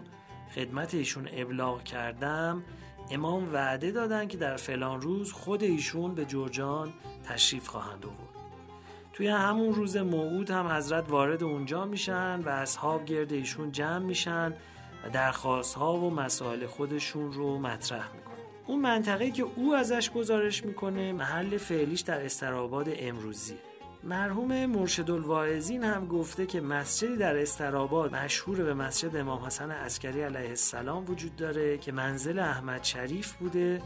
خدمت 0.55 0.93
ایشون 0.93 1.29
ابلاغ 1.33 1.83
کردم 1.83 2.63
امام 3.11 3.53
وعده 3.53 3.91
دادن 3.91 4.27
که 4.27 4.37
در 4.37 4.55
فلان 4.55 5.01
روز 5.01 5.31
خود 5.31 5.63
ایشون 5.63 6.15
به 6.15 6.25
جرجان 6.25 6.93
تشریف 7.23 7.67
خواهند 7.67 8.05
آورد. 8.05 8.34
توی 9.15 9.27
همون 9.27 9.73
روز 9.73 9.97
موعود 9.97 10.51
هم 10.51 10.67
حضرت 10.67 11.09
وارد 11.09 11.43
اونجا 11.43 11.85
میشن 11.85 12.41
و 12.41 12.49
اصحاب 12.49 13.05
گرد 13.05 13.33
ایشون 13.33 13.71
جمع 13.71 14.05
میشن 14.05 14.53
و 15.05 15.09
درخواست 15.09 15.75
ها 15.75 15.93
و 15.93 16.13
مسائل 16.13 16.65
خودشون 16.65 17.33
رو 17.33 17.59
مطرح 17.59 18.13
می‌کنن. 18.13 18.35
اون 18.67 18.79
منطقه 18.79 19.31
که 19.31 19.45
او 19.55 19.75
ازش 19.75 20.11
گزارش 20.11 20.65
می‌کنه 20.65 21.13
محل 21.13 21.57
فعلیش 21.57 22.01
در 22.01 22.25
استراباد 22.25 22.89
امروزی 22.99 23.55
مرحوم 24.03 24.65
مرشد 24.65 25.11
الواعظین 25.11 25.83
هم 25.83 26.07
گفته 26.07 26.45
که 26.45 26.61
مسجدی 26.61 27.17
در 27.17 27.37
استراباد 27.37 28.15
مشهور 28.15 28.63
به 28.63 28.73
مسجد 28.73 29.15
امام 29.15 29.43
حسن 29.43 29.71
عسکری 29.71 30.21
علیه 30.21 30.49
السلام 30.49 31.05
وجود 31.09 31.35
داره 31.35 31.77
که 31.77 31.91
منزل 31.91 32.39
احمد 32.39 32.83
شریف 32.83 33.33
بوده 33.33 33.81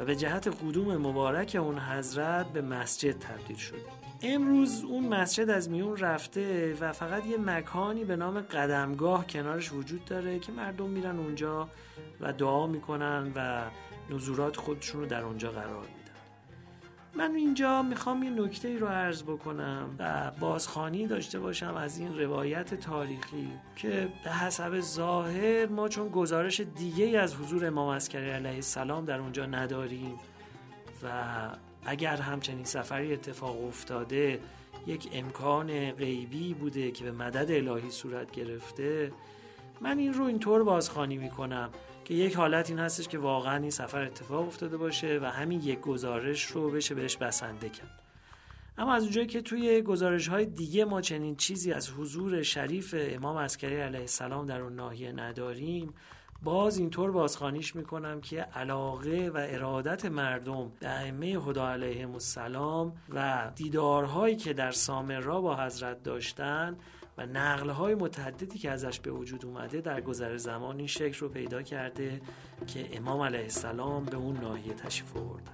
و 0.00 0.04
به 0.04 0.16
جهت 0.16 0.48
قدوم 0.48 0.96
مبارک 0.96 1.56
اون 1.60 1.78
حضرت 1.78 2.46
به 2.46 2.62
مسجد 2.62 3.18
تبدیل 3.18 3.56
شده 3.56 3.78
امروز 4.22 4.84
اون 4.84 5.08
مسجد 5.08 5.50
از 5.50 5.70
میون 5.70 5.96
رفته 5.96 6.76
و 6.80 6.92
فقط 6.92 7.26
یه 7.26 7.36
مکانی 7.36 8.04
به 8.04 8.16
نام 8.16 8.40
قدمگاه 8.40 9.26
کنارش 9.26 9.72
وجود 9.72 10.04
داره 10.04 10.38
که 10.38 10.52
مردم 10.52 10.90
میرن 10.90 11.18
اونجا 11.18 11.68
و 12.20 12.32
دعا 12.32 12.66
می‌کنن 12.66 13.32
و 13.34 13.62
نزورات 14.10 14.56
خودشون 14.56 15.00
رو 15.00 15.06
در 15.06 15.22
اونجا 15.22 15.50
قرار 15.50 15.86
من 17.18 17.34
اینجا 17.34 17.82
می‌خوام 17.82 18.22
یه 18.22 18.30
نکته 18.30 18.68
ای 18.68 18.78
رو 18.78 18.86
عرض 18.86 19.22
بکنم 19.22 19.96
و 19.98 20.30
بازخانی 20.40 21.06
داشته 21.06 21.40
باشم 21.40 21.74
از 21.74 21.98
این 21.98 22.18
روایت 22.18 22.74
تاریخی 22.74 23.48
که 23.76 24.08
به 24.24 24.30
حسب 24.30 24.80
ظاهر 24.80 25.66
ما 25.66 25.88
چون 25.88 26.08
گزارش 26.08 26.60
دیگه 26.60 27.18
از 27.18 27.34
حضور 27.34 27.66
امام 27.66 27.94
عسکری 27.94 28.30
علیه 28.30 28.54
السلام 28.54 29.04
در 29.04 29.20
اونجا 29.20 29.46
نداریم 29.46 30.18
و 31.02 31.08
اگر 31.84 32.16
همچنین 32.16 32.64
سفری 32.64 33.12
اتفاق 33.12 33.64
افتاده 33.64 34.40
یک 34.86 35.08
امکان 35.12 35.90
غیبی 35.90 36.54
بوده 36.54 36.90
که 36.90 37.04
به 37.04 37.12
مدد 37.12 37.68
الهی 37.68 37.90
صورت 37.90 38.30
گرفته 38.30 39.12
من 39.80 39.98
این 39.98 40.14
رو 40.14 40.24
اینطور 40.24 40.64
بازخانی 40.64 41.16
می‌کنم. 41.16 41.70
که 42.08 42.14
یک 42.14 42.36
حالت 42.36 42.70
این 42.70 42.78
هستش 42.78 43.08
که 43.08 43.18
واقعا 43.18 43.56
این 43.56 43.70
سفر 43.70 44.02
اتفاق 44.02 44.46
افتاده 44.46 44.76
باشه 44.76 45.18
و 45.22 45.24
همین 45.24 45.60
یک 45.60 45.80
گزارش 45.80 46.44
رو 46.44 46.70
بشه 46.70 46.94
بهش 46.94 47.16
بسنده 47.16 47.68
کرد. 47.68 48.02
اما 48.78 48.94
از 48.94 49.02
اونجایی 49.02 49.26
که 49.26 49.42
توی 49.42 49.82
گزارش 49.82 50.28
های 50.28 50.46
دیگه 50.46 50.84
ما 50.84 51.00
چنین 51.00 51.36
چیزی 51.36 51.72
از 51.72 51.90
حضور 51.90 52.42
شریف 52.42 52.94
امام 52.98 53.36
عسکری 53.36 53.76
علیه 53.76 54.00
السلام 54.00 54.46
در 54.46 54.60
اون 54.60 54.74
ناحیه 54.74 55.12
نداریم 55.12 55.94
باز 56.42 56.78
اینطور 56.78 57.10
بازخانیش 57.10 57.76
می‌کنم 57.76 58.20
که 58.20 58.40
علاقه 58.40 59.30
و 59.34 59.46
ارادت 59.48 60.04
مردم 60.04 60.72
به 60.80 60.88
ائمه 60.88 61.26
هدا 61.26 61.68
علیهم 61.68 62.12
السلام 62.12 62.92
و 63.14 63.50
دیدارهایی 63.54 64.36
که 64.36 64.52
در 64.52 64.70
سامرا 64.70 65.40
با 65.40 65.56
حضرت 65.56 66.02
داشتن 66.02 66.76
و 67.18 67.26
نقل 67.26 67.70
های 67.70 67.94
متعددی 67.94 68.58
که 68.58 68.70
ازش 68.70 69.00
به 69.00 69.10
وجود 69.10 69.46
اومده 69.46 69.80
در 69.80 70.00
گذر 70.00 70.36
زمان 70.36 70.78
این 70.78 70.86
شکل 70.86 71.18
رو 71.18 71.28
پیدا 71.28 71.62
کرده 71.62 72.20
که 72.66 72.96
امام 72.96 73.20
علیه 73.20 73.40
السلام 73.40 74.04
به 74.04 74.16
اون 74.16 74.40
ناحیه 74.40 74.74
تشریف 74.74 75.16
آوردن 75.16 75.52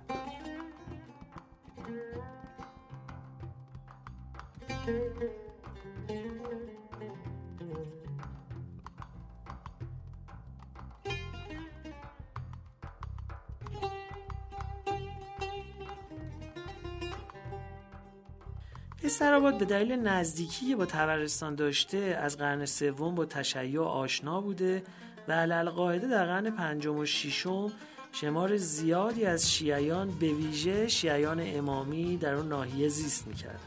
استراباد 19.05 19.59
به 19.59 19.65
دلیل 19.65 19.93
نزدیکی 19.93 20.75
با 20.75 20.87
تبرستان 20.87 21.55
داشته 21.55 21.99
از 21.99 22.39
قرن 22.39 22.67
سوم 22.67 23.15
با 23.15 23.25
تشیع 23.25 23.81
آشنا 23.81 24.41
بوده 24.41 24.83
و 25.29 25.33
علالقاعده 25.33 26.09
در 26.09 26.27
قرن 26.27 26.51
پنجم 26.51 26.97
و 26.97 27.07
ششم 27.07 27.73
شمار 28.13 28.57
زیادی 28.57 29.25
از 29.25 29.53
شیعیان 29.53 30.11
به 30.11 30.27
ویژه 30.27 30.89
شیعیان 30.89 31.41
امامی 31.45 32.17
در 32.17 32.35
اون 32.35 32.49
ناحیه 32.49 32.89
زیست 32.89 33.27
می‌کردن. 33.27 33.59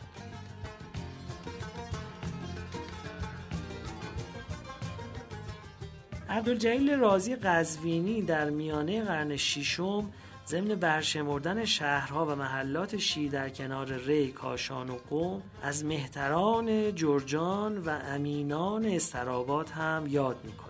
عبدالجلیل 6.29 6.93
رازی 6.93 7.35
قزوینی 7.35 8.21
در 8.21 8.49
میانه 8.49 9.03
قرن 9.03 9.37
ششم 9.37 10.11
ضمن 10.47 10.75
برشمردن 10.75 11.65
شهرها 11.65 12.25
و 12.25 12.35
محلات 12.35 12.97
شی 12.97 13.29
در 13.29 13.49
کنار 13.49 13.93
ری، 13.93 14.31
کاشان 14.31 14.89
و 14.89 14.97
قوم 15.09 15.41
از 15.61 15.85
مهتران 15.85 16.95
جرجان 16.95 17.77
و 17.77 17.89
امینان 17.89 18.85
استرابات 18.85 19.71
هم 19.71 20.03
یاد 20.09 20.37
می‌کنه 20.43 20.67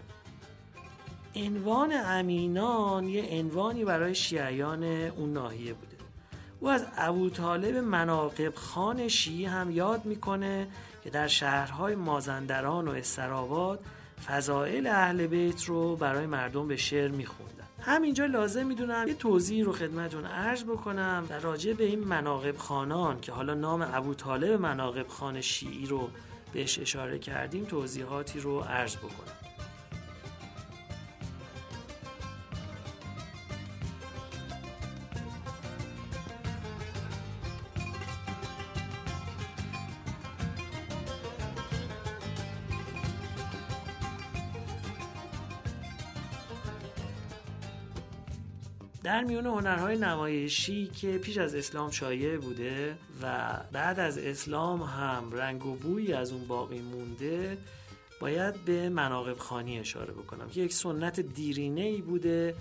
عنوان 1.35 1.93
امینان 2.05 3.07
یه 3.07 3.39
عنوانی 3.39 3.85
برای 3.85 4.15
شیعیان 4.15 4.83
اون 4.83 5.33
ناحیه 5.33 5.73
بوده. 5.73 5.97
او 6.59 6.69
از 6.69 6.85
ابو 6.97 7.29
طالب 7.29 7.75
مناقب 7.75 8.55
خان 8.55 9.07
شیعی 9.07 9.45
هم 9.45 9.71
یاد 9.71 10.05
می‌کنه 10.05 10.67
که 11.03 11.09
در 11.09 11.27
شهرهای 11.27 11.95
مازندران 11.95 12.87
و 12.87 12.91
استراباد 12.91 13.79
فضائل 14.27 14.87
اهل 14.87 15.27
بیت 15.27 15.63
رو 15.63 15.95
برای 15.95 16.25
مردم 16.25 16.67
به 16.67 16.77
شعر 16.77 17.11
میخوندن 17.11 17.56
همینجا 17.87 18.25
لازم 18.25 18.65
می‌دونم 18.65 19.07
یه 19.07 19.13
توضیح 19.13 19.65
رو 19.65 19.71
خدمتون 19.71 20.25
عرض 20.25 20.63
بکنم 20.63 21.25
در 21.29 21.39
راجع 21.39 21.73
به 21.73 21.83
این 21.83 21.99
مناقب 21.99 22.57
خانان 22.57 23.21
که 23.21 23.31
حالا 23.31 23.53
نام 23.53 23.89
ابو 23.93 24.13
طالب 24.13 24.61
مناقب 24.61 25.07
خان 25.07 25.41
شیعی 25.41 25.85
رو 25.85 26.09
بهش 26.53 26.79
اشاره 26.79 27.19
کردیم 27.19 27.65
توضیحاتی 27.65 28.39
رو 28.39 28.59
عرض 28.59 28.95
بکنم. 28.95 29.46
در 49.17 49.23
میون 49.23 49.45
هنرهای 49.45 49.97
نمایشی 49.97 50.87
که 50.87 51.17
پیش 51.17 51.37
از 51.37 51.55
اسلام 51.55 51.91
شایع 51.91 52.37
بوده 52.37 52.97
و 53.21 53.57
بعد 53.71 53.99
از 53.99 54.17
اسلام 54.17 54.81
هم 54.81 55.31
رنگ 55.31 55.65
و 55.65 55.75
بویی 55.75 56.13
از 56.13 56.31
اون 56.31 56.47
باقی 56.47 56.79
مونده 56.79 57.57
باید 58.21 58.65
به 58.65 58.89
مناقب 58.89 59.37
خانی 59.37 59.79
اشاره 59.79 60.13
بکنم 60.13 60.49
که 60.49 60.61
یک 60.61 60.73
سنت 60.73 61.19
دیرینه 61.19 61.81
ای 61.81 62.01
بوده 62.01 62.55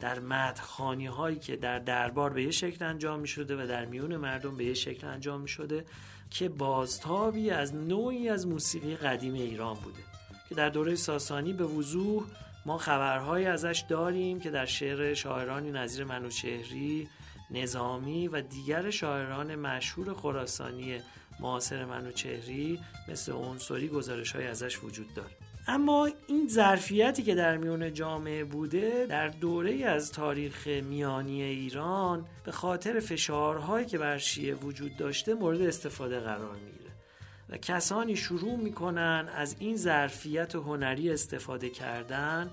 در 0.00 0.20
مدخانی 0.20 1.06
هایی 1.06 1.38
که 1.38 1.56
در 1.56 1.78
دربار 1.78 2.32
به 2.32 2.42
یه 2.42 2.50
شکل 2.50 2.84
انجام 2.84 3.20
می 3.20 3.28
شده 3.28 3.64
و 3.64 3.66
در 3.66 3.84
میون 3.84 4.16
مردم 4.16 4.56
به 4.56 4.64
یه 4.64 4.74
شکل 4.74 5.06
انجام 5.06 5.40
می 5.40 5.48
شده 5.48 5.84
که 6.30 6.48
بازتابی 6.48 7.50
از 7.50 7.74
نوعی 7.74 8.28
از 8.28 8.46
موسیقی 8.46 8.96
قدیم 8.96 9.34
ایران 9.34 9.74
بوده 9.74 10.02
که 10.48 10.54
در 10.54 10.68
دوره 10.68 10.94
ساسانی 10.94 11.52
به 11.52 11.64
وضوح 11.64 12.24
ما 12.66 12.78
خبرهایی 12.78 13.46
ازش 13.46 13.84
داریم 13.88 14.40
که 14.40 14.50
در 14.50 14.66
شعر 14.66 15.14
شاعرانی 15.14 15.70
نظیر 15.70 16.04
منوچهری 16.04 17.08
نظامی 17.50 18.28
و 18.28 18.40
دیگر 18.40 18.90
شاعران 18.90 19.54
مشهور 19.54 20.14
خراسانی 20.14 21.00
معاصر 21.40 21.84
منوچهری 21.84 22.80
مثل 23.08 23.32
عنصری 23.32 23.88
گزارش 23.88 24.32
های 24.36 24.46
ازش 24.46 24.84
وجود 24.84 25.14
داره. 25.14 25.30
اما 25.66 26.08
این 26.26 26.48
ظرفیتی 26.48 27.22
که 27.22 27.34
در 27.34 27.56
میون 27.56 27.92
جامعه 27.92 28.44
بوده 28.44 29.06
در 29.08 29.28
دوره 29.28 29.84
از 29.84 30.12
تاریخ 30.12 30.66
میانی 30.66 31.42
ایران 31.42 32.26
به 32.44 32.52
خاطر 32.52 33.00
فشارهایی 33.00 33.86
که 33.86 33.98
بر 33.98 34.18
شیعه 34.18 34.54
وجود 34.54 34.96
داشته 34.96 35.34
مورد 35.34 35.60
استفاده 35.60 36.20
قرار 36.20 36.54
می‌گیره. 36.54 36.79
و 37.50 37.56
کسانی 37.56 38.16
شروع 38.16 38.56
می‌کنن 38.56 39.28
از 39.36 39.56
این 39.58 39.76
ظرفیت 39.76 40.54
هنری 40.54 41.10
استفاده 41.10 41.70
کردن 41.70 42.50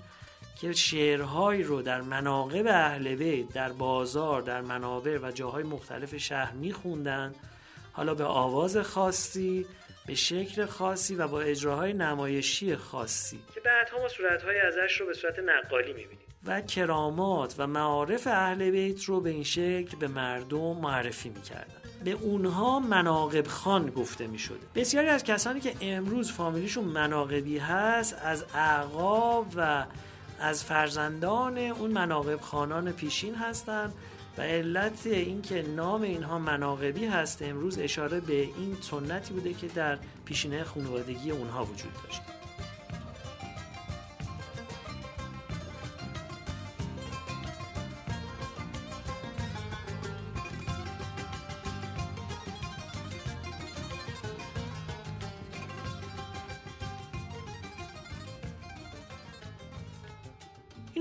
که 0.60 0.72
شعرهایی 0.72 1.62
رو 1.62 1.82
در 1.82 2.00
مناقب 2.00 2.66
اهل 2.66 3.14
بیت 3.14 3.48
در 3.48 3.72
بازار 3.72 4.42
در 4.42 4.60
منابر 4.60 5.18
و 5.18 5.30
جاهای 5.30 5.64
مختلف 5.64 6.16
شهر 6.16 6.52
میخوندن. 6.52 7.34
حالا 7.92 8.14
به 8.14 8.24
آواز 8.24 8.76
خاصی 8.76 9.66
به 10.06 10.14
شکل 10.14 10.66
خاصی 10.66 11.14
و 11.14 11.28
با 11.28 11.40
اجراهای 11.40 11.92
نمایشی 11.92 12.76
خاصی. 12.76 13.40
که 13.54 13.60
بعدها 13.60 13.98
ما 13.98 14.08
صورتهای 14.08 14.60
ازش 14.60 15.00
رو 15.00 15.06
به 15.06 15.14
صورت 15.14 15.34
نقالی 15.38 15.92
می‌بینیم. 15.92 16.18
و 16.46 16.60
کرامات 16.60 17.54
و 17.58 17.66
معارف 17.66 18.26
اهل 18.26 18.70
بیت 18.70 19.04
رو 19.04 19.20
به 19.20 19.30
این 19.30 19.44
شکل 19.44 19.96
به 20.00 20.08
مردم 20.08 20.76
معرفی 20.76 21.28
می‌کردن. 21.28 21.87
به 22.04 22.10
اونها 22.10 22.80
مناقب 22.80 23.46
خان 23.46 23.90
گفته 23.90 24.26
می 24.26 24.38
شده 24.38 24.58
بسیاری 24.74 25.08
از 25.08 25.24
کسانی 25.24 25.60
که 25.60 25.74
امروز 25.80 26.32
فامیلیشون 26.32 26.84
مناقبی 26.84 27.58
هست 27.58 28.16
از 28.22 28.44
اعقاب 28.54 29.46
و 29.56 29.84
از 30.40 30.64
فرزندان 30.64 31.58
اون 31.58 31.90
مناقب 31.90 32.40
خانان 32.40 32.92
پیشین 32.92 33.34
هستند 33.34 33.94
و 34.38 34.42
علت 34.42 35.06
اینکه 35.06 35.62
نام 35.62 36.02
اینها 36.02 36.38
مناقبی 36.38 37.06
هست 37.06 37.42
امروز 37.42 37.78
اشاره 37.78 38.20
به 38.20 38.40
این 38.42 38.76
سنتی 38.80 39.34
بوده 39.34 39.54
که 39.54 39.66
در 39.66 39.98
پیشینه 40.24 40.64
خانوادگی 40.64 41.30
اونها 41.30 41.64
وجود 41.64 41.92
داشت. 42.04 42.37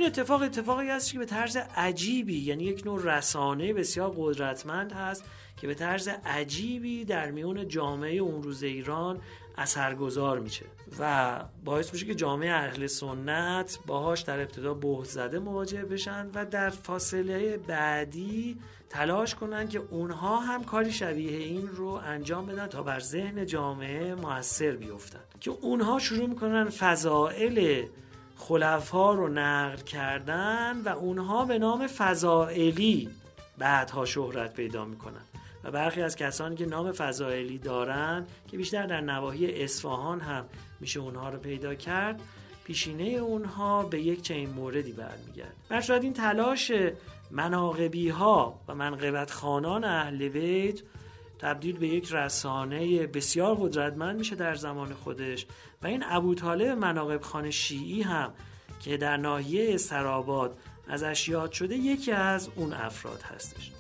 اتفاق 0.08 0.41
اتفاقی 0.41 0.89
است 0.89 1.12
که 1.12 1.20
به 1.20 1.26
طرز 1.26 1.58
عجیبی 1.76 2.39
یعنی 2.39 2.63
یک 2.63 2.86
نوع 2.86 3.17
رسانه 3.17 3.74
بسیار 3.74 4.13
قدرتمند 4.17 4.91
هست 4.91 5.24
که 5.58 5.67
به 5.67 5.74
طرز 5.74 6.08
عجیبی 6.26 7.06
در 7.06 7.32
میون 7.32 7.67
جامعه 7.67 8.17
اون 8.17 8.43
روز 8.43 8.63
ایران 8.63 9.22
اثرگذار 9.58 10.39
میشه 10.39 10.65
و 11.00 11.36
باعث 11.65 11.93
میشه 11.93 12.06
که 12.06 12.15
جامعه 12.15 12.52
اهل 12.52 12.88
سنت 12.88 13.80
باهاش 13.86 14.22
در 14.22 14.39
ابتدا 14.39 14.74
بهت 14.74 15.06
زده 15.06 15.39
مواجه 15.39 15.86
بشن 15.86 16.30
و 16.34 16.46
در 16.46 16.70
فاصله 16.70 17.58
بعدی 17.58 18.58
تلاش 18.89 19.36
کنن 19.36 19.67
که 19.67 19.80
اونها 19.80 20.39
هم 20.39 20.63
کاری 20.63 20.91
شبیه 20.91 21.38
این 21.38 21.67
رو 21.67 21.88
انجام 21.88 22.46
بدن 22.46 22.67
تا 22.67 22.84
بر 22.84 23.00
ذهن 23.00 23.46
جامعه 23.46 24.15
موثر 24.15 24.72
بیفتن. 24.72 25.20
که 25.39 25.52
اونها 25.52 26.00
شروع 26.00 26.30
می‌کنن 26.30 26.70
فضائل 26.70 27.86
خلفا 28.38 29.13
رو 29.13 29.28
نقل 29.28 29.82
کردن 29.82 30.82
و 30.86 30.89
اونها 30.89 31.45
به 31.45 31.60
نام 31.60 31.88
فضائلی 31.88 33.10
بعدها 33.58 34.06
شهرت 34.06 34.54
پیدا 34.54 34.86
می‌کنن. 34.86 35.21
و 35.63 35.71
برخی 35.71 36.02
از 36.02 36.15
کسانی 36.15 36.56
که 36.56 36.65
نام 36.65 36.91
فضائلی 36.91 37.58
دارن 37.58 38.26
که 38.47 38.58
بیشتر 38.58 38.86
در 38.86 39.02
نواحی 39.02 39.63
اصفهان 39.63 40.19
هم 40.19 40.45
میشه 40.80 41.00
اونها 41.00 41.30
رو 41.30 41.39
پیدا 41.39 41.76
کرد 41.76 42.21
پیشینه 42.63 43.04
اونها 43.04 43.84
به 43.84 44.02
یک 44.02 44.21
چنین 44.21 44.50
موردی 44.50 44.91
برمیگرد 44.91 45.54
بر 45.69 45.91
این 45.91 46.13
تلاش 46.13 46.71
مناقبی 47.32 48.10
ها 48.10 48.60
و 48.67 48.76
منقبت 48.76 49.32
خانان 49.32 49.84
اهل 49.84 50.30
بیت 50.30 50.82
تبدیل 51.39 51.78
به 51.78 51.88
یک 51.88 52.12
رسانه 52.12 53.08
بسیار 53.08 53.56
قدرتمند 53.56 54.17
میشه 54.17 54.36
در 54.36 54.56
زمان 54.56 54.93
خودش 54.93 55.45
و 55.84 55.88
این 55.88 56.04
ابو 56.08 56.36
طالب 56.36 56.78
مناقب 56.78 57.21
خان 57.21 57.52
شیعی 57.52 58.02
هم 58.02 58.34
که 58.80 58.97
در 58.97 59.17
ناحیه 59.17 59.78
سراباد 59.78 60.58
ازش 60.88 61.30
یاد 61.30 61.52
شده 61.52 61.76
یکی 61.76 62.12
از 62.12 62.50
اون 62.56 62.73
افراد 62.73 63.21
هستش. 63.21 63.77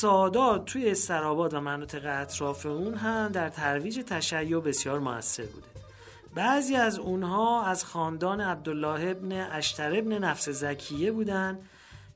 سادات 0.00 0.64
توی 0.64 0.90
استراباد 0.90 1.54
و 1.54 1.60
مناطق 1.60 2.02
اطراف 2.04 2.66
اون 2.66 2.94
هم 2.94 3.28
در 3.28 3.48
ترویج 3.48 4.00
تشیع 4.06 4.60
بسیار 4.60 4.98
موثر 4.98 5.42
بوده. 5.42 5.66
بعضی 6.34 6.76
از 6.76 6.98
اونها 6.98 7.64
از 7.64 7.84
خاندان 7.84 8.40
عبدالله 8.40 9.10
ابن 9.10 9.32
اشتر 9.32 9.98
ابن 9.98 10.18
نفس 10.18 10.48
زکیه 10.48 11.12
بودند 11.12 11.58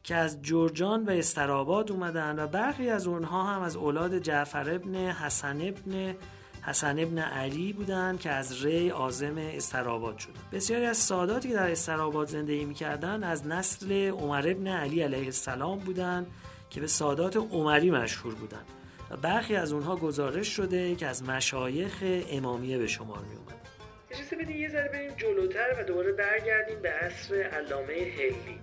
که 0.02 0.14
از 0.14 0.42
جرجان 0.42 1.04
و 1.04 1.10
استراباد 1.10 1.92
اومدن 1.92 2.38
و 2.38 2.46
برخی 2.46 2.88
از 2.88 3.06
اونها 3.06 3.42
هم 3.44 3.62
از 3.62 3.76
اولاد 3.76 4.18
جعفر 4.18 4.70
ابن 4.70 4.94
حسن 4.94 5.60
ابن 5.60 6.14
حسن 6.62 6.98
ابن 6.98 7.18
علی 7.18 7.72
بودند 7.72 8.20
که 8.20 8.30
از 8.30 8.64
ری 8.64 8.90
آزم 8.90 9.38
استراباد 9.38 10.18
شدن 10.18 10.40
بسیاری 10.52 10.84
از 10.84 10.96
ساداتی 10.96 11.48
که 11.48 11.54
در 11.54 11.70
استراباد 11.70 12.28
زندگی 12.28 12.64
می‌کردن 12.64 13.24
از 13.24 13.46
نسل 13.46 13.92
عمر 13.92 14.48
ابن 14.48 14.66
علی 14.66 15.02
علیه 15.02 15.24
السلام 15.24 15.78
بودند 15.78 16.26
که 16.70 16.80
به 16.80 16.86
سادات 16.86 17.36
عمری 17.36 17.90
مشهور 17.90 18.34
بودند 18.34 18.66
و 19.10 19.16
برخی 19.16 19.56
از 19.56 19.72
اونها 19.72 19.96
گزارش 19.96 20.48
شده 20.48 20.94
که 20.94 21.06
از 21.06 21.22
مشایخ 21.22 22.04
امامیه 22.30 22.78
به 22.78 22.86
شمار 22.86 23.18
می 23.18 23.36
اومد 23.36 23.60
اجازه 24.10 24.36
بدین 24.36 24.56
یه 24.56 24.68
ذره 24.68 24.88
بریم 24.88 25.12
جلوتر 25.16 25.76
و 25.80 25.84
دوباره 25.84 26.12
برگردیم 26.12 26.82
به 26.82 26.90
عصر 26.90 27.34
علامه 27.34 27.92
هلی. 27.92 28.58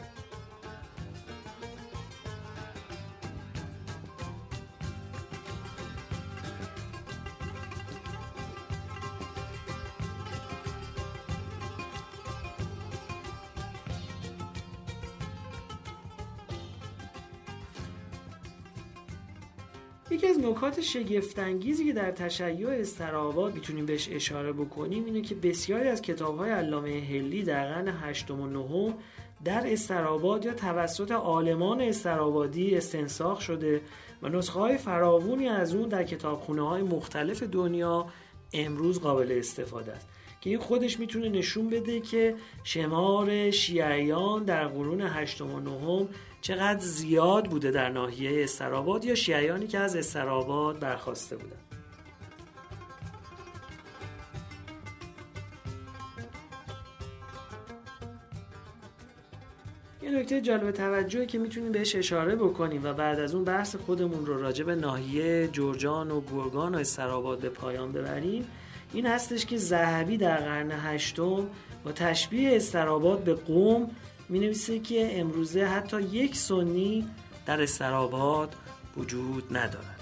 نکات 20.49 20.81
شگفتانگیزی 20.81 21.85
که 21.85 21.93
در 21.93 22.11
تشیع 22.11 22.69
استراباد 22.69 23.53
می‌تونیم 23.53 23.85
بهش 23.85 24.09
اشاره 24.11 24.53
بکنیم 24.53 25.05
اینه 25.05 25.21
که 25.21 25.35
بسیاری 25.35 25.89
از 25.89 26.01
کتابهای 26.01 26.51
علامه 26.51 26.89
هلی 26.89 27.43
در 27.43 27.65
قرن 27.65 27.87
هشتم 27.87 28.41
و 28.41 28.47
نهم 28.47 28.93
در 29.45 29.73
استراباد 29.73 30.45
یا 30.45 30.53
توسط 30.53 31.11
عالمان 31.11 31.81
استرابادی 31.81 32.77
استنساخ 32.77 33.41
شده 33.41 33.81
و 34.21 34.29
نسخه 34.29 34.59
های 34.59 34.77
فراوونی 34.77 35.47
از 35.47 35.75
اون 35.75 35.89
در 35.89 36.03
کتابخونه 36.03 36.67
های 36.67 36.81
مختلف 36.81 37.43
دنیا 37.43 38.05
امروز 38.53 38.99
قابل 38.99 39.31
استفاده 39.31 39.91
است. 39.91 40.07
که 40.41 40.49
این 40.49 40.59
خودش 40.59 40.99
می‌تونه 40.99 41.29
نشون 41.29 41.69
بده 41.69 41.99
که 41.99 42.35
شمار 42.63 43.51
شیعیان 43.51 44.43
در 44.43 44.67
قرون 44.67 45.01
هشتم 45.01 45.53
و 45.53 45.59
نهم 45.59 46.07
چقدر 46.47 46.79
زیاد 46.79 47.49
بوده 47.49 47.71
در 47.71 47.89
ناحیه 47.89 48.43
استراباد 48.43 49.05
یا 49.05 49.15
شیعیانی 49.15 49.67
که 49.67 49.79
از 49.79 49.95
استراباد 49.95 50.79
برخواسته 50.79 51.35
بودن؟ 51.35 51.55
یه 60.01 60.09
نکته 60.09 60.41
جالب 60.41 60.71
توجهی 60.71 61.25
که 61.25 61.37
می‌تونیم 61.37 61.71
بهش 61.71 61.95
اشاره 61.95 62.35
بکنیم 62.35 62.81
و 62.83 62.93
بعد 62.93 63.19
از 63.19 63.35
اون 63.35 63.43
بحث 63.43 63.75
خودمون 63.75 64.25
رو 64.25 64.41
راجع 64.41 64.63
به 64.63 64.75
ناحیه 64.75 65.47
جورجان 65.47 66.11
و 66.11 66.21
گرگان 66.21 66.75
و 66.75 66.77
استراباد 66.77 67.39
به 67.39 67.49
پایان 67.49 67.91
ببریم 67.91 68.45
این 68.93 69.05
هستش 69.05 69.45
که 69.45 69.57
زهبی 69.57 70.17
در 70.17 70.37
قرن 70.37 70.71
هشتم 70.71 71.47
با 71.83 71.91
تشبیه 71.91 72.55
استراباد 72.55 73.23
به 73.23 73.33
قوم 73.33 73.89
می 74.29 74.39
نویسه 74.39 74.79
که 74.79 75.19
امروزه 75.19 75.65
حتی 75.65 76.01
یک 76.01 76.35
سنی 76.35 77.07
در 77.45 77.61
استراباد 77.61 78.55
وجود 78.97 79.57
ندارد. 79.57 79.97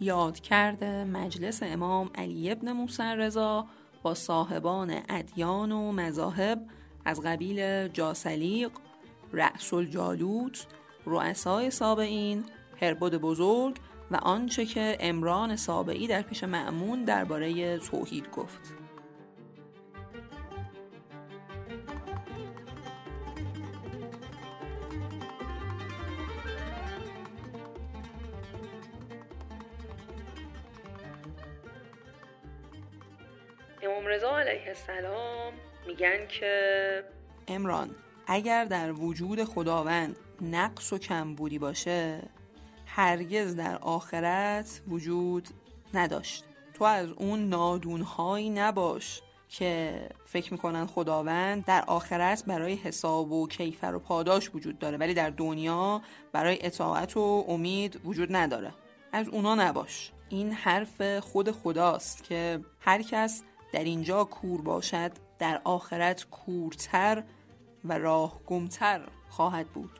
یاد 0.00 0.40
کرده 0.40 1.04
مجلس 1.04 1.62
امام 1.62 2.10
علی 2.14 2.50
ابن 2.50 2.72
موسی 2.72 3.02
رضا 3.02 3.66
با 4.02 4.14
صاحبان 4.14 5.02
ادیان 5.08 5.72
و 5.72 5.92
مذاهب 5.92 6.66
از 7.04 7.20
قبیل 7.20 7.88
جاسلیق، 7.88 8.70
رأس 9.32 9.74
الجالوت، 9.74 10.66
رؤسای 11.06 11.70
سابعین، 11.70 12.44
هربد 12.82 13.14
بزرگ 13.14 13.76
و 14.10 14.16
آنچه 14.16 14.64
که 14.66 14.96
امران 15.00 15.56
سابعی 15.56 16.06
در 16.06 16.22
پیش 16.22 16.44
معمون 16.44 17.04
درباره 17.04 17.78
توحید 17.78 18.30
گفت. 18.30 18.74
امام 33.82 34.06
رضا 34.06 34.38
علیه 34.38 34.68
السلام 34.68 35.51
میگن 35.86 36.26
که 36.28 37.04
امران 37.48 37.90
اگر 38.26 38.64
در 38.64 38.92
وجود 38.92 39.44
خداوند 39.44 40.16
نقص 40.40 40.92
و 40.92 40.98
کمبودی 40.98 41.58
باشه 41.58 42.22
هرگز 42.86 43.56
در 43.56 43.78
آخرت 43.78 44.80
وجود 44.88 45.48
نداشت. 45.94 46.44
تو 46.74 46.84
از 46.84 47.08
اون 47.08 47.48
نادونهایی 47.48 48.50
نباش 48.50 49.22
که 49.48 50.00
فکر 50.24 50.52
می‌کنن 50.52 50.86
خداوند 50.86 51.64
در 51.64 51.84
آخرت 51.86 52.44
برای 52.44 52.74
حساب 52.74 53.32
و 53.32 53.48
کیفر 53.48 53.94
و 53.94 53.98
پاداش 53.98 54.50
وجود 54.54 54.78
داره 54.78 54.96
ولی 54.96 55.14
در 55.14 55.30
دنیا 55.30 56.02
برای 56.32 56.66
اطاعت 56.66 57.16
و 57.16 57.44
امید 57.48 58.00
وجود 58.04 58.36
نداره. 58.36 58.72
از 59.12 59.28
اونا 59.28 59.54
نباش. 59.54 60.12
این 60.28 60.52
حرف 60.52 61.18
خود 61.18 61.50
خداست 61.50 62.24
که 62.24 62.60
هر 62.80 63.02
کس 63.02 63.42
در 63.72 63.84
اینجا 63.84 64.24
کور 64.24 64.62
باشد 64.62 65.12
در 65.42 65.60
آخرت 65.64 66.24
کورتر 66.24 67.24
و 67.84 67.98
راهگمتر 67.98 69.08
خواهد 69.28 69.66
بود. 69.66 69.90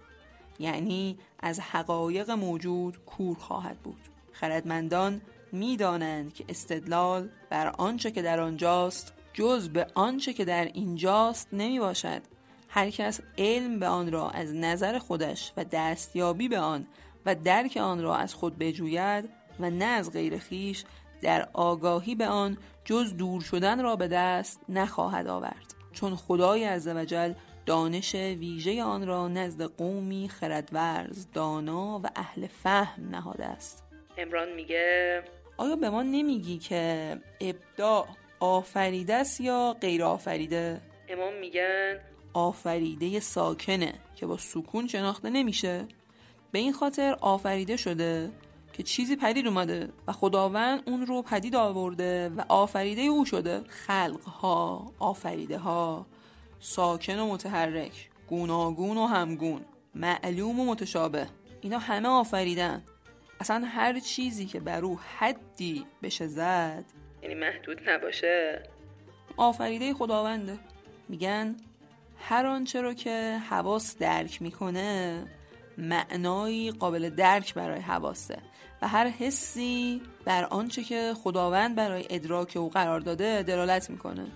یعنی 0.58 1.18
از 1.40 1.60
حقایق 1.60 2.30
موجود 2.30 3.04
کور 3.04 3.36
خواهد 3.38 3.78
بود. 3.78 4.00
خردمندان 4.32 5.20
می‌دانند 5.52 6.34
که 6.34 6.44
استدلال 6.48 7.28
بر 7.50 7.66
آنچه 7.66 8.10
که 8.10 8.22
در 8.22 8.40
آنجاست 8.40 9.12
جز 9.32 9.68
به 9.68 9.86
آنچه 9.94 10.32
که 10.32 10.44
در 10.44 10.64
اینجاست 10.64 11.48
نمی 11.52 11.78
باشد 11.78 12.22
هر 12.68 12.90
کس 12.90 13.20
علم 13.38 13.78
به 13.78 13.88
آن 13.88 14.12
را 14.12 14.30
از 14.30 14.54
نظر 14.54 14.98
خودش 14.98 15.52
و 15.56 15.64
دستیابی 15.64 16.48
به 16.48 16.58
آن 16.58 16.86
و 17.26 17.34
درک 17.34 17.76
آن 17.76 18.02
را 18.02 18.16
از 18.16 18.34
خود 18.34 18.58
بجوید 18.58 19.28
و 19.60 19.70
نه 19.70 19.84
از 19.84 20.12
غیر 20.12 20.38
خیش 20.38 20.84
در 21.22 21.48
آگاهی 21.52 22.14
به 22.14 22.26
آن 22.26 22.58
جز 22.84 23.16
دور 23.16 23.40
شدن 23.40 23.82
را 23.82 23.96
به 23.96 24.08
دست 24.08 24.60
نخواهد 24.68 25.26
آورد. 25.26 25.74
چون 25.92 26.16
خدای 26.16 26.64
عزوجل 26.64 27.32
دانش 27.66 28.14
ویژه 28.14 28.82
آن 28.82 29.06
را 29.06 29.28
نزد 29.28 29.62
قومی 29.62 30.28
خردورز 30.28 31.26
دانا 31.32 32.00
و 32.04 32.06
اهل 32.16 32.46
فهم 32.46 33.08
نهاده 33.10 33.44
است. 33.44 33.84
امران 34.18 34.52
میگه 34.52 35.22
آیا 35.56 35.76
به 35.76 35.90
ما 35.90 36.02
نمیگی 36.02 36.58
که 36.58 37.16
ابداع 37.40 38.06
آفریده 38.40 39.14
است 39.14 39.40
یا 39.40 39.76
غیر 39.80 40.04
آفریده 40.04 40.80
امام 41.08 41.34
میگن 41.34 41.98
آفریده 42.34 43.20
ساکنه 43.20 43.94
که 44.14 44.26
با 44.26 44.36
سکون 44.36 44.86
شناخته 44.86 45.30
نمیشه. 45.30 45.84
به 46.52 46.58
این 46.58 46.72
خاطر 46.72 47.16
آفریده 47.20 47.76
شده 47.76 48.30
که 48.72 48.82
چیزی 48.82 49.16
پدید 49.16 49.46
اومده 49.46 49.88
و 50.06 50.12
خداوند 50.12 50.82
اون 50.86 51.06
رو 51.06 51.22
پدید 51.22 51.56
آورده 51.56 52.28
و 52.28 52.42
آفریده 52.48 53.02
او 53.02 53.24
شده. 53.24 53.64
خلق 53.68 54.24
ها 54.24 54.92
آفریده 54.98 55.58
ها 55.58 56.06
ساکن 56.60 57.18
و 57.18 57.32
متحرک 57.32 58.10
گوناگون 58.28 58.98
و 58.98 59.06
همگون 59.06 59.64
معلوم 59.94 60.60
و 60.60 60.64
متشابه. 60.64 61.26
اینا 61.60 61.78
همه 61.78 62.08
آفریدن. 62.08 62.82
اصلا 63.40 63.64
هر 63.66 64.00
چیزی 64.00 64.46
که 64.46 64.60
بر 64.60 64.84
او 64.84 64.98
حدی 65.18 65.86
بشه 66.02 66.26
زد 66.26 66.84
یعنی 67.22 67.34
محدود 67.34 67.80
نباشه. 67.88 68.62
آفریده 69.36 69.94
خداونده. 69.94 70.58
میگن 71.08 71.56
هر 72.18 72.46
آنچه 72.46 72.80
رو 72.80 72.94
که 72.94 73.38
حواس 73.50 73.96
درک 73.98 74.42
می‌کنه 74.42 75.24
معنایی 75.78 76.70
قابل 76.70 77.10
درک 77.10 77.54
برای 77.54 77.80
حواسه 77.80 78.38
و 78.82 78.88
هر 78.88 79.08
حسی 79.08 80.02
بر 80.24 80.44
آنچه 80.44 80.82
که 80.82 81.14
خداوند 81.24 81.76
برای 81.76 82.06
ادراک 82.10 82.56
او 82.56 82.70
قرار 82.70 83.00
داده 83.00 83.42
دلالت 83.42 83.90
می‌کنه 83.90 84.26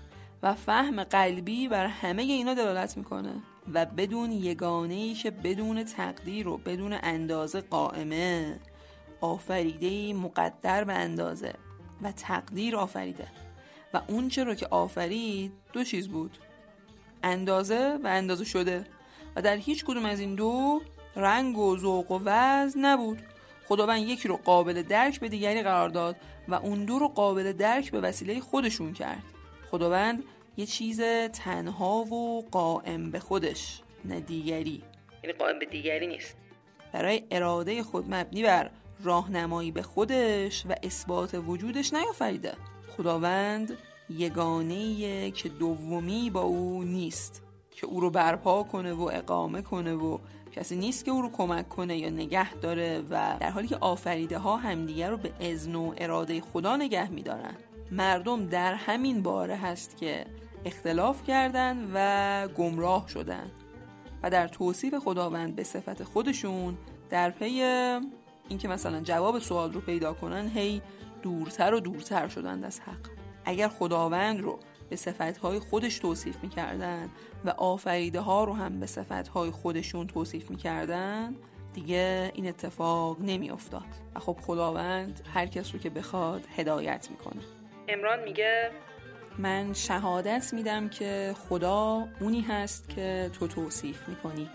و 0.42 0.54
فهم 0.54 1.04
قلبی 1.04 1.68
بر 1.68 1.86
همه 1.86 2.22
اینا 2.22 2.54
دلالت 2.54 2.96
می‌کنه 2.96 3.32
و 3.74 3.86
بدون 3.86 4.32
یگانه 4.32 4.94
ای 4.94 5.14
که 5.14 5.30
بدون 5.30 5.84
تقدیر 5.84 6.48
و 6.48 6.56
بدون 6.56 6.98
اندازه 7.02 7.60
قائمه 7.60 8.60
آفریده 9.20 10.14
مقدر 10.14 10.84
به 10.84 10.92
اندازه 10.92 11.52
و 12.02 12.12
تقدیر 12.12 12.76
آفریده 12.76 13.26
و 13.94 14.00
اون 14.08 14.30
رو 14.30 14.54
که 14.54 14.66
آفرید 14.66 15.52
دو 15.72 15.84
چیز 15.84 16.08
بود 16.08 16.38
اندازه 17.22 17.98
و 18.04 18.06
اندازه 18.06 18.44
شده 18.44 18.86
و 19.36 19.42
در 19.42 19.56
هیچ 19.56 19.84
کدوم 19.84 20.04
از 20.04 20.20
این 20.20 20.34
دو 20.34 20.80
رنگ 21.16 21.58
و 21.58 21.78
ذوق 21.78 22.10
و 22.10 22.20
وزن 22.24 22.84
نبود. 22.84 23.22
خداوند 23.68 24.08
یکی 24.08 24.28
رو 24.28 24.36
قابل 24.36 24.82
درک 24.82 25.20
به 25.20 25.28
دیگری 25.28 25.62
قرار 25.62 25.88
داد 25.88 26.16
و 26.48 26.54
اون 26.54 26.84
دو 26.84 26.98
رو 26.98 27.08
قابل 27.08 27.52
درک 27.52 27.90
به 27.90 28.00
وسیله 28.00 28.40
خودشون 28.40 28.92
کرد. 28.92 29.22
خداوند 29.70 30.24
یه 30.56 30.66
چیز 30.66 31.00
تنها 31.32 31.96
و 31.96 32.44
قائم 32.50 33.10
به 33.10 33.20
خودش 33.20 33.80
نه 34.04 34.20
دیگری. 34.20 34.82
یعنی 35.24 35.36
قائم 35.38 35.58
به 35.58 35.66
دیگری 35.66 36.06
نیست. 36.06 36.36
برای 36.92 37.22
اراده 37.30 37.82
خود 37.82 38.14
مبنی 38.14 38.42
بر 38.42 38.70
راهنمایی 39.04 39.70
به 39.70 39.82
خودش 39.82 40.66
و 40.66 40.74
اثبات 40.82 41.34
وجودش 41.34 41.92
نیافریده. 41.92 42.54
خداوند 42.96 43.78
یگانه 44.10 45.30
که 45.30 45.48
دومی 45.48 46.30
با 46.30 46.40
او 46.40 46.82
نیست 46.84 47.42
که 47.70 47.86
او 47.86 48.00
رو 48.00 48.10
برپا 48.10 48.62
کنه 48.62 48.92
و 48.92 49.10
اقامه 49.12 49.62
کنه 49.62 49.94
و 49.94 50.18
کسی 50.56 50.76
نیست 50.76 51.04
که 51.04 51.10
او 51.10 51.22
رو 51.22 51.30
کمک 51.30 51.68
کنه 51.68 51.98
یا 51.98 52.10
نگه 52.10 52.54
داره 52.54 53.02
و 53.10 53.36
در 53.40 53.50
حالی 53.50 53.68
که 53.68 53.76
آفریده 53.76 54.38
ها 54.38 54.56
همدیگر 54.56 55.10
رو 55.10 55.16
به 55.16 55.32
اذن 55.40 55.74
و 55.74 55.94
اراده 55.96 56.40
خدا 56.40 56.76
نگه 56.76 57.10
میدارن. 57.10 57.54
مردم 57.90 58.46
در 58.46 58.74
همین 58.74 59.22
باره 59.22 59.56
هست 59.56 59.96
که 59.96 60.24
اختلاف 60.64 61.22
کردن 61.22 61.90
و 61.94 62.48
گمراه 62.48 63.08
شدن 63.08 63.50
و 64.22 64.30
در 64.30 64.48
توصیف 64.48 64.94
خداوند 64.94 65.56
به 65.56 65.64
صفت 65.64 66.04
خودشون 66.04 66.78
در 67.10 67.30
پی 67.30 67.62
اینکه 68.48 68.68
مثلا 68.68 69.00
جواب 69.00 69.38
سوال 69.38 69.72
رو 69.72 69.80
پیدا 69.80 70.12
کنن 70.12 70.48
هی 70.48 70.82
دورتر 71.22 71.74
و 71.74 71.80
دورتر 71.80 72.28
شدند 72.28 72.64
از 72.64 72.80
حق. 72.80 73.10
اگر 73.44 73.68
خداوند 73.68 74.40
رو 74.40 74.58
به 74.90 74.96
صفتهای 74.96 75.58
خودش 75.58 75.98
توصیف 75.98 76.36
می‌کردن 76.42 77.08
و 77.44 77.50
آفریده 77.50 78.20
ها 78.20 78.44
رو 78.44 78.52
هم 78.52 78.80
به 78.80 78.86
صفتهای 78.86 79.50
خودشون 79.50 80.06
توصیف 80.06 80.50
می‌کردن 80.50 81.34
دیگه 81.74 82.32
این 82.34 82.48
اتفاق 82.48 83.20
نمیافتاد. 83.20 83.82
و 84.14 84.20
خب 84.20 84.36
خداوند 84.40 85.20
هر 85.34 85.46
کس 85.46 85.72
رو 85.72 85.78
که 85.78 85.90
بخواد 85.90 86.46
هدایت 86.56 87.08
می‌کنه. 87.10 87.42
امران 87.88 88.22
میگه 88.22 88.70
من 89.38 89.72
شهادت 89.72 90.54
میدم 90.54 90.88
که 90.88 91.34
خدا 91.48 92.08
اونی 92.20 92.40
هست 92.40 92.88
که 92.88 93.30
تو 93.32 93.46
توصیف 93.46 94.08
می‌کنی. 94.08 94.50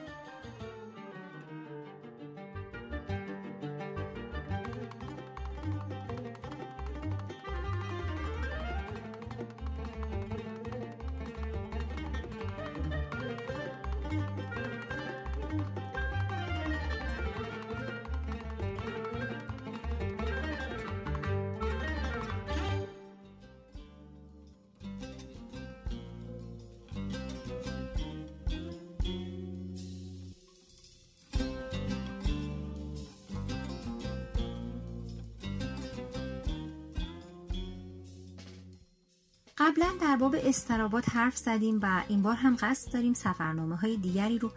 استرابات 40.51 41.09
حرف 41.09 41.37
زدیم 41.37 41.79
و 41.81 42.03
این 42.07 42.21
بار 42.21 42.35
هم 42.35 42.57
قصد 42.59 42.93
داریم 42.93 43.13
سفرنامه 43.13 43.75
های 43.75 43.97
دیگری 43.97 44.39
رو 44.39 44.51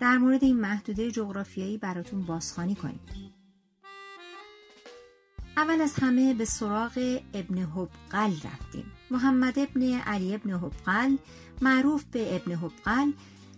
در 0.00 0.18
مورد 0.18 0.44
این 0.44 0.60
محدوده 0.60 1.10
جغرافیایی 1.10 1.78
براتون 1.78 2.22
بازخوانی 2.22 2.74
کنیم. 2.74 3.00
اول 5.56 5.80
از 5.80 5.94
همه 5.94 6.34
به 6.34 6.44
سراغ 6.44 7.20
ابن 7.34 7.58
حبقل 7.58 8.30
رفتیم. 8.30 8.92
محمد 9.10 9.58
ابن 9.58 9.82
علی 9.82 10.34
ابن 10.34 10.50
حبقل 10.50 11.16
معروف 11.60 12.04
به 12.04 12.36
ابن 12.36 12.54
حبقل 12.54 13.12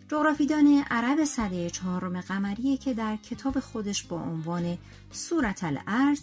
جغرافیدان 0.09 0.84
عرب 0.91 1.24
صده 1.24 1.70
چهارم 1.70 2.20
قمریه 2.20 2.76
که 2.76 2.95
در 2.95 3.16
کتاب 3.16 3.61
خودش 3.61 4.03
با 4.03 4.22
عنوان 4.22 4.78
صورت 5.11 5.64
الارض 5.64 6.20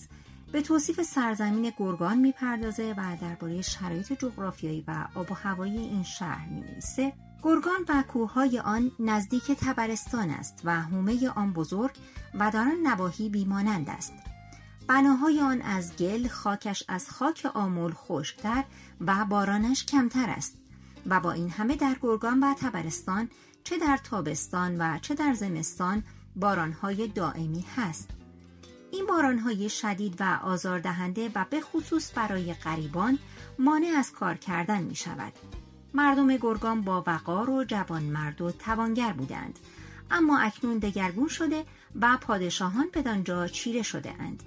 به 0.56 0.62
توصیف 0.62 1.02
سرزمین 1.02 1.74
گرگان 1.78 2.18
می‌پردازه 2.18 2.94
و 2.98 3.18
درباره 3.22 3.62
شرایط 3.62 4.14
جغرافیایی 4.14 4.84
و 4.88 5.08
آب 5.16 5.32
و 5.32 5.34
هوایی 5.34 5.78
این 5.78 6.04
شهر 6.04 6.50
می‌نویسه. 6.50 7.14
گرگان 7.44 7.86
و 7.90 8.04
کوههای 8.08 8.60
آن 8.60 8.92
نزدیک 9.00 9.52
تبرستان 9.52 10.30
است 10.30 10.62
و 10.64 10.82
حومه 10.82 11.30
آن 11.30 11.54
بزرگ 11.54 11.92
و 12.34 12.52
در 12.52 12.60
آن 12.60 12.78
نواحی 12.84 13.30
بیمانند 13.30 13.90
است. 13.90 14.14
بناهای 14.88 15.42
آن 15.42 15.62
از 15.62 15.96
گل 15.96 16.28
خاکش 16.28 16.84
از 16.88 17.10
خاک 17.10 17.52
آمول 17.54 17.94
خشکتر 17.94 18.64
و 19.02 19.26
بارانش 19.26 19.86
کمتر 19.86 20.30
است 20.30 20.58
و 21.06 21.20
با 21.20 21.32
این 21.32 21.50
همه 21.50 21.76
در 21.76 21.96
گرگان 22.02 22.40
و 22.40 22.54
تبرستان 22.54 23.30
چه 23.64 23.78
در 23.78 23.98
تابستان 23.98 24.78
و 24.78 25.00
چه 25.00 25.16
در 25.16 25.34
زمستان 25.34 26.04
بارانهای 26.36 27.08
دائمی 27.08 27.66
هست. 27.76 28.25
این 28.96 29.06
بارانهای 29.06 29.70
شدید 29.70 30.16
و 30.20 30.40
آزاردهنده 30.44 31.32
و 31.36 31.46
به 31.50 31.62
خصوص 31.62 32.12
برای 32.16 32.54
غریبان 32.54 33.20
مانع 33.60 33.88
از 33.98 34.12
کار 34.12 34.36
کردن 34.36 34.84
می 34.84 34.96
شود. 34.96 35.34
مردم 35.94 36.38
گرگان 36.38 36.82
با 36.82 37.04
وقار 37.08 37.50
و 37.50 37.64
جوان 37.64 38.04
مرد 38.04 38.42
و 38.42 38.52
توانگر 38.52 39.14
بودند 39.14 39.60
اما 40.12 40.40
اکنون 40.40 40.78
دگرگون 40.78 41.28
شده 41.28 41.66
و 42.02 42.18
پادشاهان 42.22 42.90
بدانجا 42.94 43.48
چیره 43.48 43.82
شده 43.82 44.16
اند. 44.20 44.44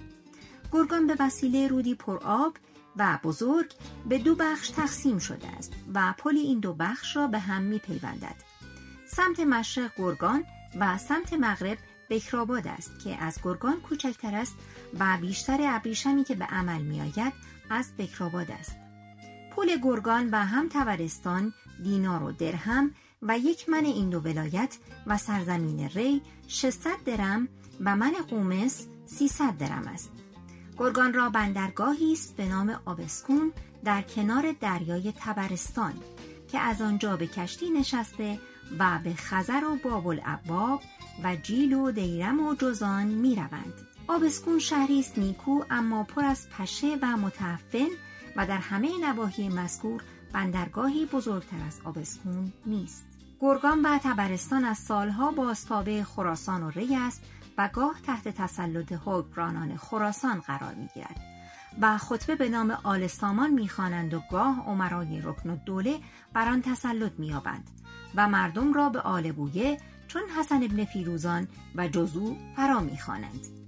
گرگان 0.71 1.07
به 1.07 1.15
وسیله 1.19 1.67
رودی 1.67 1.95
پرآب 1.95 2.57
و 2.97 3.19
بزرگ 3.23 3.73
به 4.09 4.17
دو 4.17 4.35
بخش 4.35 4.69
تقسیم 4.69 5.17
شده 5.19 5.47
است 5.47 5.73
و 5.93 6.13
پل 6.17 6.37
این 6.37 6.59
دو 6.59 6.73
بخش 6.73 7.15
را 7.15 7.27
به 7.27 7.39
هم 7.39 7.61
می 7.61 7.79
پیوندد. 7.79 8.35
سمت 9.07 9.39
مشرق 9.39 9.91
گرگان 9.97 10.43
و 10.79 10.97
سمت 10.97 11.33
مغرب 11.33 11.77
بکراباد 12.09 12.67
است 12.67 12.99
که 13.03 13.23
از 13.23 13.39
گرگان 13.43 13.81
کوچکتر 13.81 14.35
است 14.35 14.55
و 14.99 15.17
بیشتر 15.21 15.57
ابریشمی 15.61 16.23
که 16.23 16.35
به 16.35 16.45
عمل 16.45 16.81
می 16.81 17.01
آید 17.01 17.33
از 17.69 17.97
بکراباد 17.97 18.51
است. 18.51 18.75
پول 19.55 19.77
گرگان 19.83 20.29
و 20.31 20.35
هم 20.35 20.69
تورستان، 20.69 21.53
دینار 21.83 22.23
و 22.23 22.31
درهم 22.31 22.95
و 23.21 23.37
یک 23.37 23.69
من 23.69 23.85
این 23.85 24.09
دو 24.09 24.19
ولایت 24.19 24.77
و 25.07 25.17
سرزمین 25.17 25.89
ری 25.89 26.21
600 26.47 27.03
درم 27.05 27.47
و 27.79 27.95
من 27.95 28.13
قومس 28.29 28.85
300 29.05 29.57
درم 29.57 29.87
است. 29.87 30.11
گرگان 30.77 31.13
را 31.13 31.29
بندرگاهی 31.29 32.13
است 32.13 32.35
به 32.35 32.45
نام 32.45 32.79
آبسکون 32.85 33.53
در 33.83 34.01
کنار 34.01 34.55
دریای 34.59 35.13
تبرستان 35.19 35.93
که 36.51 36.59
از 36.59 36.81
آنجا 36.81 37.17
به 37.17 37.27
کشتی 37.27 37.69
نشسته 37.69 38.39
و 38.79 38.99
به 39.03 39.13
خزر 39.13 39.63
و 39.63 39.75
باب 39.75 40.07
العباب 40.07 40.81
و 41.23 41.35
جیل 41.35 41.73
و 41.73 41.91
دیرم 41.91 42.47
و 42.47 42.55
جزان 42.55 43.07
می 43.07 43.35
روند. 43.35 43.73
آبسکون 44.07 44.59
شهری 44.59 44.99
است 44.99 45.17
نیکو 45.17 45.63
اما 45.69 46.03
پر 46.03 46.25
از 46.25 46.49
پشه 46.49 46.97
و 47.01 47.17
متعفن 47.17 47.87
و 48.35 48.47
در 48.47 48.57
همه 48.57 48.89
نواحی 49.01 49.49
مذکور 49.49 50.03
بندرگاهی 50.33 51.05
بزرگتر 51.05 51.57
از 51.67 51.81
آبسکون 51.83 52.53
نیست. 52.65 53.05
گرگان 53.41 53.81
و 53.81 53.97
تبرستان 54.03 54.65
از 54.65 54.77
سالها 54.77 55.31
بازتابع 55.31 56.03
خراسان 56.03 56.63
و 56.63 56.69
ری 56.69 56.95
است 56.95 57.23
و 57.57 57.69
گاه 57.73 57.95
تحت 58.05 58.27
تسلط 58.27 58.93
حکمرانان 59.05 59.77
خراسان 59.77 60.39
قرار 60.39 60.73
می 60.73 60.87
گیرد 60.93 61.21
و 61.81 61.97
خطبه 61.97 62.35
به 62.35 62.49
نام 62.49 62.71
آل 62.83 63.07
سامان 63.07 63.49
می‌خوانند 63.49 64.13
و 64.13 64.21
گاه 64.31 64.63
عمرای 64.67 65.21
رکن 65.21 65.49
و 65.49 65.55
دوله 65.55 65.99
بر 66.33 66.49
آن 66.49 66.61
تسلط 66.61 67.11
مییابند 67.17 67.69
و 68.15 68.29
مردم 68.29 68.73
را 68.73 68.89
به 68.89 68.99
آل 68.99 69.31
بویه 69.31 69.77
چون 70.07 70.21
حسن 70.39 70.63
ابن 70.63 70.85
فیروزان 70.85 71.47
و 71.75 71.87
جزو 71.87 72.35
فرا 72.55 72.79
می‌خوانند. 72.79 73.58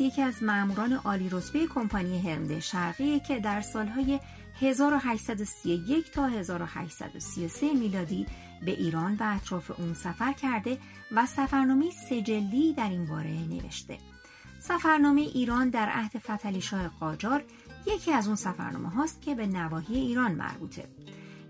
یکی 0.00 0.22
از 0.22 0.42
ماموران 0.42 0.92
عالی 0.92 1.28
رتبه 1.32 1.66
کمپانی 1.66 2.18
هرمده 2.18 2.60
شرقی 2.60 3.20
که 3.20 3.38
در 3.38 3.60
سالهای 3.60 4.20
1831 4.60 6.10
تا 6.10 6.26
1833 6.26 7.74
میلادی 7.74 8.26
به 8.64 8.70
ایران 8.70 9.16
و 9.20 9.34
اطراف 9.36 9.80
اون 9.80 9.94
سفر 9.94 10.32
کرده 10.32 10.78
و 11.12 11.26
سفرنامه 11.26 11.90
سجلی 11.90 12.72
در 12.72 12.88
این 12.88 13.06
باره 13.06 13.30
نوشته. 13.30 13.98
سفرنامه 14.60 15.20
ایران 15.20 15.70
در 15.70 15.88
عهد 15.88 16.18
فتلی 16.18 16.60
شاه 16.60 16.88
قاجار 16.88 17.44
یکی 17.86 18.12
از 18.12 18.26
اون 18.26 18.36
سفرنامه 18.36 18.88
هاست 18.88 19.22
که 19.22 19.34
به 19.34 19.46
نواحی 19.46 19.96
ایران 19.96 20.32
مربوطه. 20.32 20.88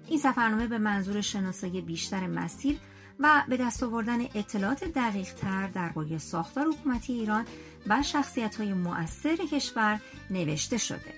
این 0.08 0.18
سفرنامه 0.18 0.66
به 0.66 0.78
منظور 0.78 1.20
شناسایی 1.20 1.80
بیشتر 1.80 2.26
مسیر 2.26 2.78
و 3.20 3.44
به 3.48 3.56
دست 3.56 3.82
آوردن 3.82 4.20
اطلاعات 4.34 4.84
دقیق 4.84 5.34
تر 5.34 5.66
درباره 5.66 6.18
ساختار 6.18 6.66
حکومتی 6.66 7.12
ایران 7.12 7.44
و 7.86 8.02
شخصیت 8.02 8.56
های 8.56 8.72
مؤثر 8.72 9.36
کشور 9.36 10.00
نوشته 10.30 10.78
شده. 10.78 11.14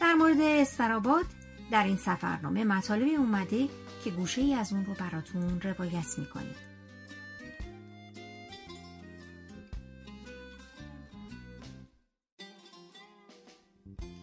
در 0.00 0.14
مورد 0.14 0.40
استراباد 0.40 1.24
در 1.70 1.84
این 1.84 1.96
سفرنامه 1.96 2.64
مطالبی 2.64 3.14
اومده 3.14 3.68
که 4.04 4.10
گوشه 4.10 4.40
ای 4.40 4.54
از 4.54 4.72
اون 4.72 4.84
رو 4.84 4.94
براتون 4.94 5.60
روایت 5.60 6.18
می‌کنید. 6.18 6.68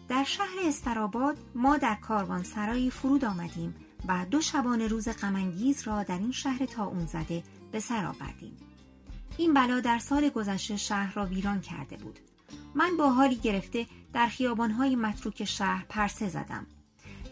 در 0.08 0.24
شهر 0.24 0.56
استراباد 0.64 1.36
ما 1.54 1.76
در 1.76 1.94
کاروان 1.94 2.42
سرایی 2.42 2.90
فرود 2.90 3.24
آمدیم 3.24 3.85
و 4.08 4.26
دو 4.30 4.40
شبانه 4.40 4.88
روز 4.88 5.08
غمانگیز 5.08 5.82
را 5.82 6.02
در 6.02 6.18
این 6.18 6.32
شهر 6.32 6.66
تا 6.66 6.84
اون 6.84 7.06
زده 7.06 7.42
به 7.72 7.80
سر 7.80 8.06
آوردیم. 8.06 8.56
این 9.36 9.54
بلا 9.54 9.80
در 9.80 9.98
سال 9.98 10.28
گذشته 10.28 10.76
شهر 10.76 11.14
را 11.14 11.26
ویران 11.26 11.60
کرده 11.60 11.96
بود. 11.96 12.18
من 12.74 12.96
با 12.96 13.10
حالی 13.10 13.36
گرفته 13.36 13.86
در 14.12 14.26
خیابانهای 14.26 14.96
متروک 14.96 15.44
شهر 15.44 15.84
پرسه 15.88 16.28
زدم. 16.28 16.66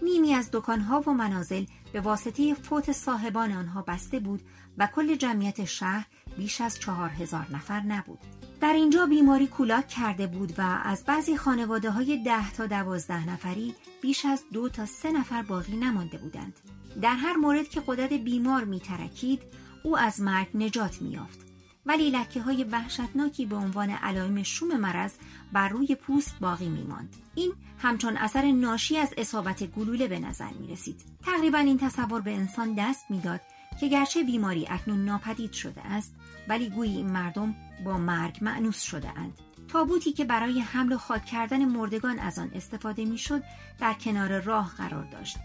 نیمی 0.02 0.34
از 0.34 0.48
دکانها 0.52 1.00
و 1.00 1.10
منازل 1.10 1.64
به 1.92 2.00
واسطه 2.00 2.54
فوت 2.54 2.92
صاحبان 2.92 3.52
آنها 3.52 3.82
بسته 3.82 4.20
بود 4.20 4.42
و 4.78 4.88
کل 4.94 5.14
جمعیت 5.16 5.64
شهر 5.64 6.06
بیش 6.36 6.60
از 6.60 6.78
چهار 6.78 7.10
هزار 7.10 7.46
نفر 7.50 7.80
نبود. 7.80 8.18
در 8.60 8.72
اینجا 8.72 9.06
بیماری 9.06 9.46
کولاک 9.46 9.88
کرده 9.88 10.26
بود 10.26 10.52
و 10.58 10.80
از 10.84 11.04
بعضی 11.04 11.36
خانواده 11.36 11.90
های 11.90 12.22
ده 12.24 12.52
تا 12.52 12.66
دوازده 12.66 13.30
نفری 13.30 13.74
بیش 14.02 14.24
از 14.24 14.44
دو 14.52 14.68
تا 14.68 14.86
سه 14.86 15.12
نفر 15.12 15.42
باقی 15.42 15.76
نمانده 15.76 16.18
بودند. 16.18 16.60
در 17.02 17.14
هر 17.14 17.36
مورد 17.36 17.68
که 17.68 17.82
قدرت 17.86 18.12
بیمار 18.12 18.64
میترکید 18.64 19.42
او 19.82 19.98
از 19.98 20.20
مرگ 20.20 20.48
نجات 20.54 21.02
میافت. 21.02 21.44
ولی 21.86 22.10
لکه 22.10 22.40
های 22.40 22.64
وحشتناکی 22.64 23.46
به 23.46 23.56
عنوان 23.56 23.90
علائم 23.90 24.42
شوم 24.42 24.76
مرض 24.76 25.12
بر 25.52 25.68
روی 25.68 25.94
پوست 25.94 26.38
باقی 26.40 26.68
میماند 26.68 27.16
این 27.34 27.52
همچون 27.78 28.16
اثر 28.16 28.52
ناشی 28.52 28.98
از 28.98 29.14
اصابت 29.16 29.64
گلوله 29.64 30.08
به 30.08 30.18
نظر 30.18 30.50
می 30.60 30.68
رسید 30.68 31.00
تقریبا 31.24 31.58
این 31.58 31.78
تصور 31.78 32.20
به 32.20 32.34
انسان 32.34 32.74
دست 32.74 33.10
می‌داد 33.10 33.40
که 33.80 33.88
گرچه 33.88 34.22
بیماری 34.22 34.66
اکنون 34.68 35.04
ناپدید 35.04 35.52
شده 35.52 35.80
است 35.86 36.14
ولی 36.48 36.70
گویی 36.70 36.96
این 36.96 37.10
مردم 37.10 37.54
با 37.84 37.98
مرگ 37.98 38.38
معنوس 38.40 38.82
شده 38.82 39.18
اند 39.18 39.38
تابوتی 39.68 40.12
که 40.12 40.24
برای 40.24 40.60
حمل 40.60 40.92
و 40.92 40.98
خاک 40.98 41.24
کردن 41.24 41.64
مردگان 41.64 42.18
از 42.18 42.38
آن 42.38 42.50
استفاده 42.54 43.04
می‌شد 43.04 43.42
در 43.80 43.92
کنار 43.92 44.40
راه 44.40 44.74
قرار 44.76 45.04
داشت 45.04 45.36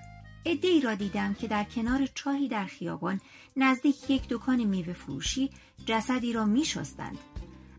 ای 0.44 0.82
را 0.82 0.96
دیدم 0.96 1.34
که 1.34 1.48
در 1.48 1.64
کنار 1.64 2.06
چاهی 2.06 2.48
در 2.48 2.66
خیابان 2.66 3.22
نزدیک 3.58 4.10
یک 4.10 4.28
دکان 4.30 4.64
میوه 4.64 4.94
فروشی 4.94 5.50
جسدی 5.86 6.34
را 6.34 6.46
می 6.46 6.66
شستند. 6.66 7.18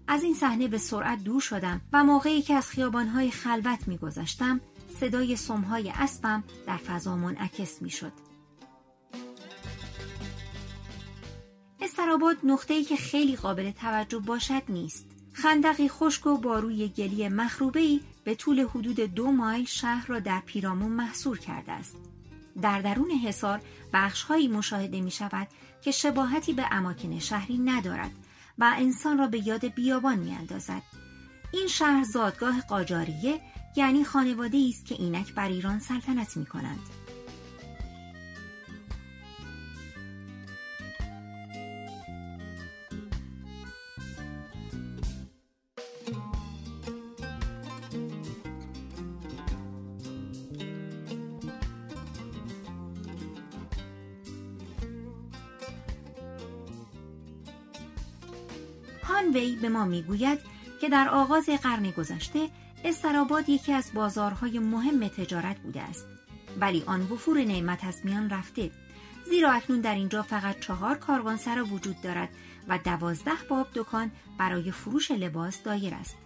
از 0.08 0.22
این 0.22 0.34
صحنه 0.34 0.68
به 0.68 0.78
سرعت 0.78 1.24
دور 1.24 1.40
شدم 1.40 1.80
و 1.92 2.04
موقعی 2.04 2.42
که 2.42 2.54
از 2.54 2.68
خیابانهای 2.68 3.30
خلوت 3.30 3.88
میگذشتم 3.88 4.60
صدای 5.00 5.36
سمهای 5.36 5.90
اسبم 5.90 6.44
در 6.66 6.76
فضا 6.76 7.16
منعکس 7.16 7.82
می‌شد. 7.82 8.12
استراباد 11.82 12.36
نقطه‌ای 12.44 12.84
که 12.84 12.96
خیلی 12.96 13.36
قابل 13.36 13.70
توجه 13.70 14.18
باشد 14.18 14.62
نیست. 14.68 15.06
خندقی 15.32 15.88
خشک 15.88 16.26
و 16.26 16.36
باروی 16.36 16.88
گلی 16.88 17.28
مخروبه‌ای 17.28 18.00
به 18.24 18.34
طول 18.34 18.60
حدود 18.60 19.00
دو 19.00 19.32
مایل 19.32 19.64
شهر 19.64 20.06
را 20.06 20.18
در 20.18 20.42
پیرامون 20.46 20.92
محصور 20.92 21.38
کرده 21.38 21.72
است. 21.72 21.96
در 22.62 22.80
درون 22.80 23.10
حصار 23.10 23.60
بخشهایی 23.92 24.48
مشاهده 24.48 25.00
می 25.00 25.10
شود 25.10 25.48
که 25.82 25.90
شباهتی 25.90 26.52
به 26.52 26.66
اماکن 26.70 27.18
شهری 27.18 27.58
ندارد 27.58 28.10
و 28.58 28.74
انسان 28.76 29.18
را 29.18 29.26
به 29.26 29.46
یاد 29.46 29.66
بیابان 29.66 30.18
می 30.18 30.34
اندازد. 30.34 30.82
این 31.52 31.66
شهر 31.66 32.04
زادگاه 32.04 32.60
قاجاریه 32.60 33.40
یعنی 33.76 34.04
خانواده 34.04 34.66
است 34.68 34.86
که 34.86 34.94
اینک 34.94 35.34
بر 35.34 35.48
ایران 35.48 35.78
سلطنت 35.78 36.36
می 36.36 36.46
کنند. 36.46 36.80
به 59.60 59.68
ما 59.68 59.84
می‌گوید 59.84 60.38
که 60.80 60.88
در 60.88 61.08
آغاز 61.08 61.48
قرن 61.48 61.90
گذشته 61.90 62.48
استراباد 62.84 63.48
یکی 63.48 63.72
از 63.72 63.90
بازارهای 63.94 64.58
مهم 64.58 65.08
تجارت 65.08 65.58
بوده 65.58 65.82
است. 65.82 66.06
ولی 66.60 66.82
آن 66.86 67.02
وفور 67.02 67.44
نعمت 67.44 67.84
از 67.84 68.00
میان 68.04 68.30
رفته. 68.30 68.70
زیرا 69.28 69.52
اکنون 69.52 69.80
در 69.80 69.94
اینجا 69.94 70.22
فقط 70.22 70.60
چهار 70.60 70.98
کاروانسرا 70.98 71.64
وجود 71.64 72.00
دارد 72.00 72.28
و 72.68 72.78
دوازده 72.78 73.30
باب 73.48 73.66
دکان 73.74 74.10
برای 74.38 74.70
فروش 74.70 75.10
لباس 75.10 75.62
دایر 75.62 75.94
است. 75.94 76.16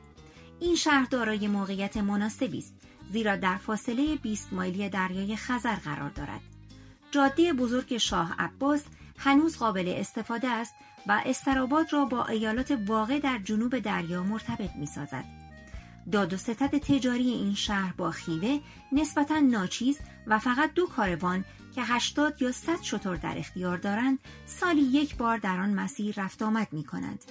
این 0.60 0.76
شهر 0.76 1.04
دارای 1.04 1.48
موقعیت 1.48 1.96
مناسبی 1.96 2.58
است 2.58 2.74
زیرا 3.12 3.36
در 3.36 3.56
فاصله 3.56 4.16
20 4.16 4.52
مایلی 4.52 4.88
دریای 4.88 5.36
خزر 5.36 5.74
قرار 5.74 6.10
دارد. 6.10 6.40
جاده 7.10 7.52
بزرگ 7.52 7.96
شاه 7.96 8.34
عباس 8.38 8.84
هنوز 9.18 9.56
قابل 9.56 9.94
استفاده 9.96 10.48
است 10.48 10.74
و 11.06 11.22
استراباد 11.26 11.92
را 11.92 12.04
با 12.04 12.26
ایالات 12.26 12.78
واقع 12.86 13.18
در 13.18 13.38
جنوب 13.38 13.78
دریا 13.78 14.22
مرتبط 14.22 14.70
می 14.76 14.86
سازد. 14.86 15.24
داد 16.12 16.32
و 16.32 16.36
ستد 16.36 16.78
تجاری 16.78 17.30
این 17.30 17.54
شهر 17.54 17.92
با 17.92 18.10
خیوه 18.10 18.60
نسبتا 18.92 19.38
ناچیز 19.38 19.98
و 20.26 20.38
فقط 20.38 20.74
دو 20.74 20.86
کاروان 20.86 21.44
که 21.74 21.82
80 21.82 22.42
یا 22.42 22.52
100 22.52 22.82
شتر 22.82 23.14
در 23.14 23.38
اختیار 23.38 23.76
دارند 23.76 24.18
سالی 24.46 24.80
یک 24.80 25.16
بار 25.16 25.38
در 25.38 25.60
آن 25.60 25.74
مسیر 25.74 26.14
رفت 26.22 26.42
آمد 26.42 26.68
می 26.72 26.84
کنند. 26.84 27.24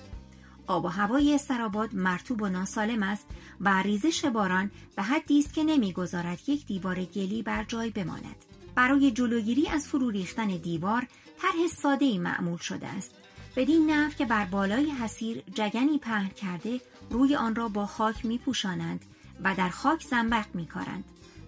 آب 0.68 0.86
و 0.86 0.88
هوای 0.88 1.36
استراباد 1.36 1.96
مرتوب 1.96 2.42
و 2.42 2.48
ناسالم 2.48 3.04
است 3.04 3.28
و 3.62 3.82
ریزش 3.82 4.26
باران 4.26 4.72
به 4.96 5.04
حدی 5.04 5.40
است 5.40 5.54
که 5.54 5.64
نمی‌گذارد 5.64 6.40
یک 6.48 6.66
دیوار 6.66 7.06
گلی 7.06 7.44
بر 7.44 7.64
جای 7.64 7.90
بماند. 7.90 8.36
برای 8.76 9.12
جلوگیری 9.12 9.68
از 9.68 9.88
فرو 9.88 10.10
ریختن 10.10 10.48
دیوار 10.48 11.08
طرح 11.42 11.68
ساده 11.82 12.06
ای 12.06 12.18
معمول 12.18 12.58
شده 12.58 12.88
است 12.88 13.23
بدین 13.56 13.90
نحو 13.90 14.12
که 14.12 14.26
بر 14.26 14.46
بالای 14.46 14.90
حسیر 14.92 15.44
جگنی 15.54 15.98
پهن 15.98 16.30
کرده 16.30 16.82
روی 17.10 17.36
آن 17.36 17.56
را 17.56 17.68
با 17.68 17.86
خاک 17.86 18.26
می 18.26 18.38
پوشانند 18.38 19.06
و 19.44 19.56
در 19.56 19.70
خاک 19.70 20.04
زنبق 20.04 20.46
می 20.54 20.66
کارند. 20.66 21.04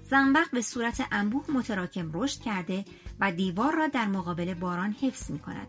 زنبق 0.09 0.51
به 0.51 0.61
صورت 0.61 1.07
انبوه 1.11 1.51
متراکم 1.51 2.09
رشد 2.13 2.41
کرده 2.41 2.85
و 3.19 3.31
دیوار 3.31 3.75
را 3.75 3.87
در 3.87 4.07
مقابل 4.07 4.53
باران 4.53 4.91
حفظ 5.01 5.31
می 5.31 5.39
کند. 5.39 5.67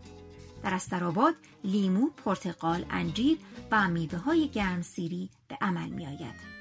در 0.63 0.73
استراباد 0.73 1.35
لیمو، 1.63 2.09
پرتقال، 2.09 2.85
انجیر 2.89 3.37
و 3.71 3.87
میوه 3.87 4.17
های 4.17 4.47
گرمسیری 4.47 5.29
به 5.47 5.57
عمل 5.61 5.89
می 5.89 6.07
آید. 6.07 6.56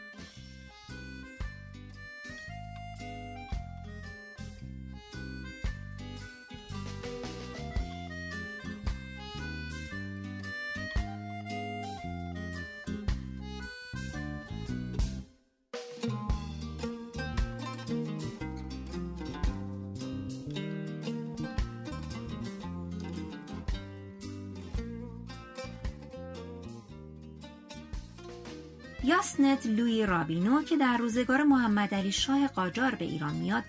یاسنت 29.06 29.66
لوی 29.66 30.06
رابینو 30.06 30.62
که 30.62 30.76
در 30.76 30.96
روزگار 30.96 31.42
محمد 31.42 31.94
علی 31.94 32.12
شاه 32.12 32.48
قاجار 32.48 32.94
به 32.94 33.04
ایران 33.04 33.34
میاد 33.34 33.64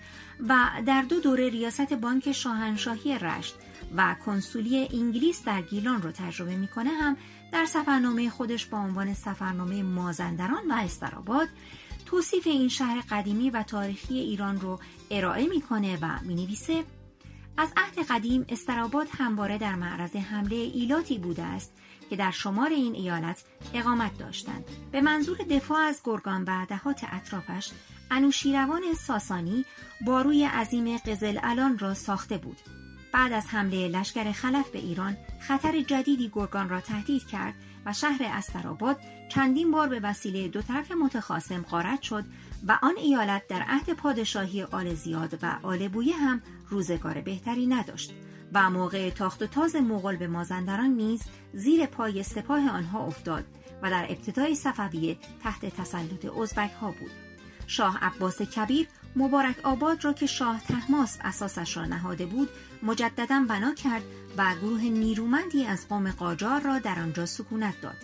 و 0.48 0.66
در 0.86 1.02
دو 1.02 1.20
دوره 1.20 1.48
ریاست 1.48 1.92
بانک 1.92 2.32
شاهنشاهی 2.32 3.18
رشت 3.18 3.54
و 3.96 4.16
کنسولی 4.26 4.88
انگلیس 4.92 5.44
در 5.44 5.62
گیلان 5.62 6.02
رو 6.02 6.10
تجربه 6.10 6.56
می‌کنه 6.56 6.90
هم 6.90 7.16
در 7.52 7.64
سفرنامه 7.64 8.30
خودش 8.30 8.66
با 8.66 8.78
عنوان 8.78 9.14
سفرنامه 9.14 9.82
مازندران 9.82 10.70
و 10.70 10.72
استراباد 10.72 11.48
توصیف 12.06 12.46
این 12.46 12.68
شهر 12.68 13.04
قدیمی 13.10 13.50
و 13.50 13.62
تاریخی 13.62 14.18
ایران 14.18 14.60
رو 14.60 14.80
ارائه 15.10 15.46
می‌کنه 15.46 15.98
و 16.02 16.08
می‌نویسه 16.22 16.84
از 17.56 17.72
عهد 17.76 18.06
قدیم 18.10 18.44
استراباد 18.48 19.06
همواره 19.18 19.58
در 19.58 19.74
معرض 19.74 20.16
حمله 20.16 20.56
ایلاتی 20.56 21.18
بوده 21.18 21.42
است 21.42 21.72
که 22.10 22.16
در 22.16 22.30
شمار 22.30 22.70
این 22.70 22.94
ایالت 22.94 23.44
اقامت 23.74 24.18
داشتند. 24.18 24.64
به 24.92 25.00
منظور 25.00 25.36
دفاع 25.50 25.78
از 25.78 26.00
گرگان 26.04 26.44
و 26.44 26.66
دهات 26.66 27.04
اطرافش 27.12 27.70
انوشیروان 28.10 28.82
ساسانی 28.94 29.64
باروی 30.06 30.44
عظیم 30.44 30.96
قزل 30.96 31.38
الان 31.42 31.78
را 31.78 31.94
ساخته 31.94 32.38
بود. 32.38 32.56
بعد 33.12 33.32
از 33.32 33.46
حمله 33.46 33.88
لشکر 33.88 34.32
خلف 34.32 34.70
به 34.70 34.78
ایران 34.78 35.16
خطر 35.40 35.80
جدیدی 35.80 36.30
گرگان 36.34 36.68
را 36.68 36.80
تهدید 36.80 37.26
کرد 37.26 37.54
و 37.86 37.92
شهر 37.92 38.20
استراباد 38.22 39.00
چندین 39.28 39.70
بار 39.70 39.88
به 39.88 40.00
وسیله 40.00 40.48
دو 40.48 40.62
طرف 40.62 40.92
متخاصم 40.92 41.62
غارت 41.62 42.02
شد 42.02 42.24
و 42.68 42.78
آن 42.82 42.96
ایالت 42.96 43.46
در 43.48 43.62
عهد 43.62 43.92
پادشاهی 43.92 44.62
آل 44.62 44.94
زیاد 44.94 45.38
و 45.42 45.58
آل 45.62 45.88
بویه 45.88 46.16
هم 46.16 46.42
روزگار 46.68 47.20
بهتری 47.20 47.66
نداشت. 47.66 48.12
و 48.52 48.70
موقع 48.70 49.10
تاخت 49.10 49.42
و 49.42 49.46
تاز 49.46 49.76
مغول 49.76 50.16
به 50.16 50.26
مازندران 50.26 50.90
نیز 50.90 51.22
زیر 51.52 51.86
پای 51.86 52.22
سپاه 52.22 52.70
آنها 52.70 53.06
افتاد 53.06 53.44
و 53.82 53.90
در 53.90 54.06
ابتدای 54.08 54.54
صفویه 54.54 55.18
تحت 55.42 55.66
تسلط 55.66 56.24
ازبک 56.24 56.70
ها 56.72 56.90
بود. 56.90 57.10
شاه 57.66 57.98
عباس 58.02 58.42
کبیر 58.42 58.88
مبارک 59.16 59.56
آباد 59.62 60.04
را 60.04 60.12
که 60.12 60.26
شاه 60.26 60.60
تحماس 60.60 61.18
اساسش 61.24 61.76
را 61.76 61.84
نهاده 61.84 62.26
بود 62.26 62.48
مجددا 62.82 63.44
بنا 63.48 63.74
کرد 63.74 64.02
و 64.36 64.54
گروه 64.54 64.82
نیرومندی 64.82 65.64
از 65.64 65.88
قوم 65.88 66.10
قاجار 66.10 66.60
را 66.60 66.78
در 66.78 66.98
آنجا 66.98 67.26
سکونت 67.26 67.80
داد 67.80 67.96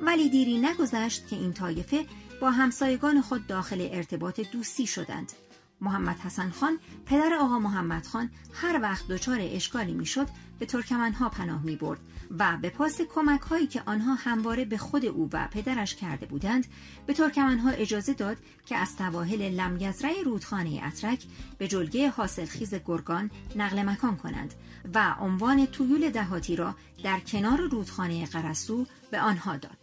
ولی 0.00 0.28
دیری 0.28 0.58
نگذشت 0.58 1.28
که 1.28 1.36
این 1.36 1.52
طایفه 1.52 2.06
با 2.40 2.50
همسایگان 2.50 3.20
خود 3.20 3.46
داخل 3.46 3.88
ارتباط 3.92 4.40
دوستی 4.40 4.86
شدند 4.86 5.32
محمد 5.80 6.18
حسن 6.18 6.50
خان 6.50 6.78
پدر 7.06 7.34
آقا 7.40 7.58
محمد 7.58 8.06
خان 8.06 8.30
هر 8.52 8.80
وقت 8.82 9.08
دچار 9.08 9.38
اشکالی 9.40 9.94
می‌شد 9.94 10.28
به 10.58 10.66
ترکمنها 10.66 11.28
پناه 11.28 11.62
می 11.62 11.76
برد 11.76 12.00
و 12.38 12.58
به 12.62 12.70
پاس 12.70 13.00
کمک 13.00 13.40
هایی 13.40 13.66
که 13.66 13.82
آنها 13.86 14.14
همواره 14.14 14.64
به 14.64 14.78
خود 14.78 15.04
او 15.04 15.28
و 15.32 15.48
پدرش 15.50 15.94
کرده 15.94 16.26
بودند 16.26 16.66
به 17.06 17.12
ترکمنها 17.12 17.70
اجازه 17.70 18.14
داد 18.14 18.36
که 18.66 18.76
از 18.76 18.88
سواحل 18.88 19.42
لمیزره 19.42 20.22
رودخانه 20.24 20.82
اترک 20.86 21.24
به 21.58 21.68
جلگه 21.68 22.10
حاصلخیز 22.10 22.74
گرگان 22.74 23.30
نقل 23.56 23.82
مکان 23.82 24.16
کنند 24.16 24.54
و 24.94 25.14
عنوان 25.20 25.66
تویول 25.66 26.10
دهاتی 26.10 26.56
را 26.56 26.74
در 27.04 27.20
کنار 27.20 27.60
رودخانه 27.60 28.26
قرسو 28.26 28.86
به 29.10 29.20
آنها 29.20 29.56
داد. 29.56 29.78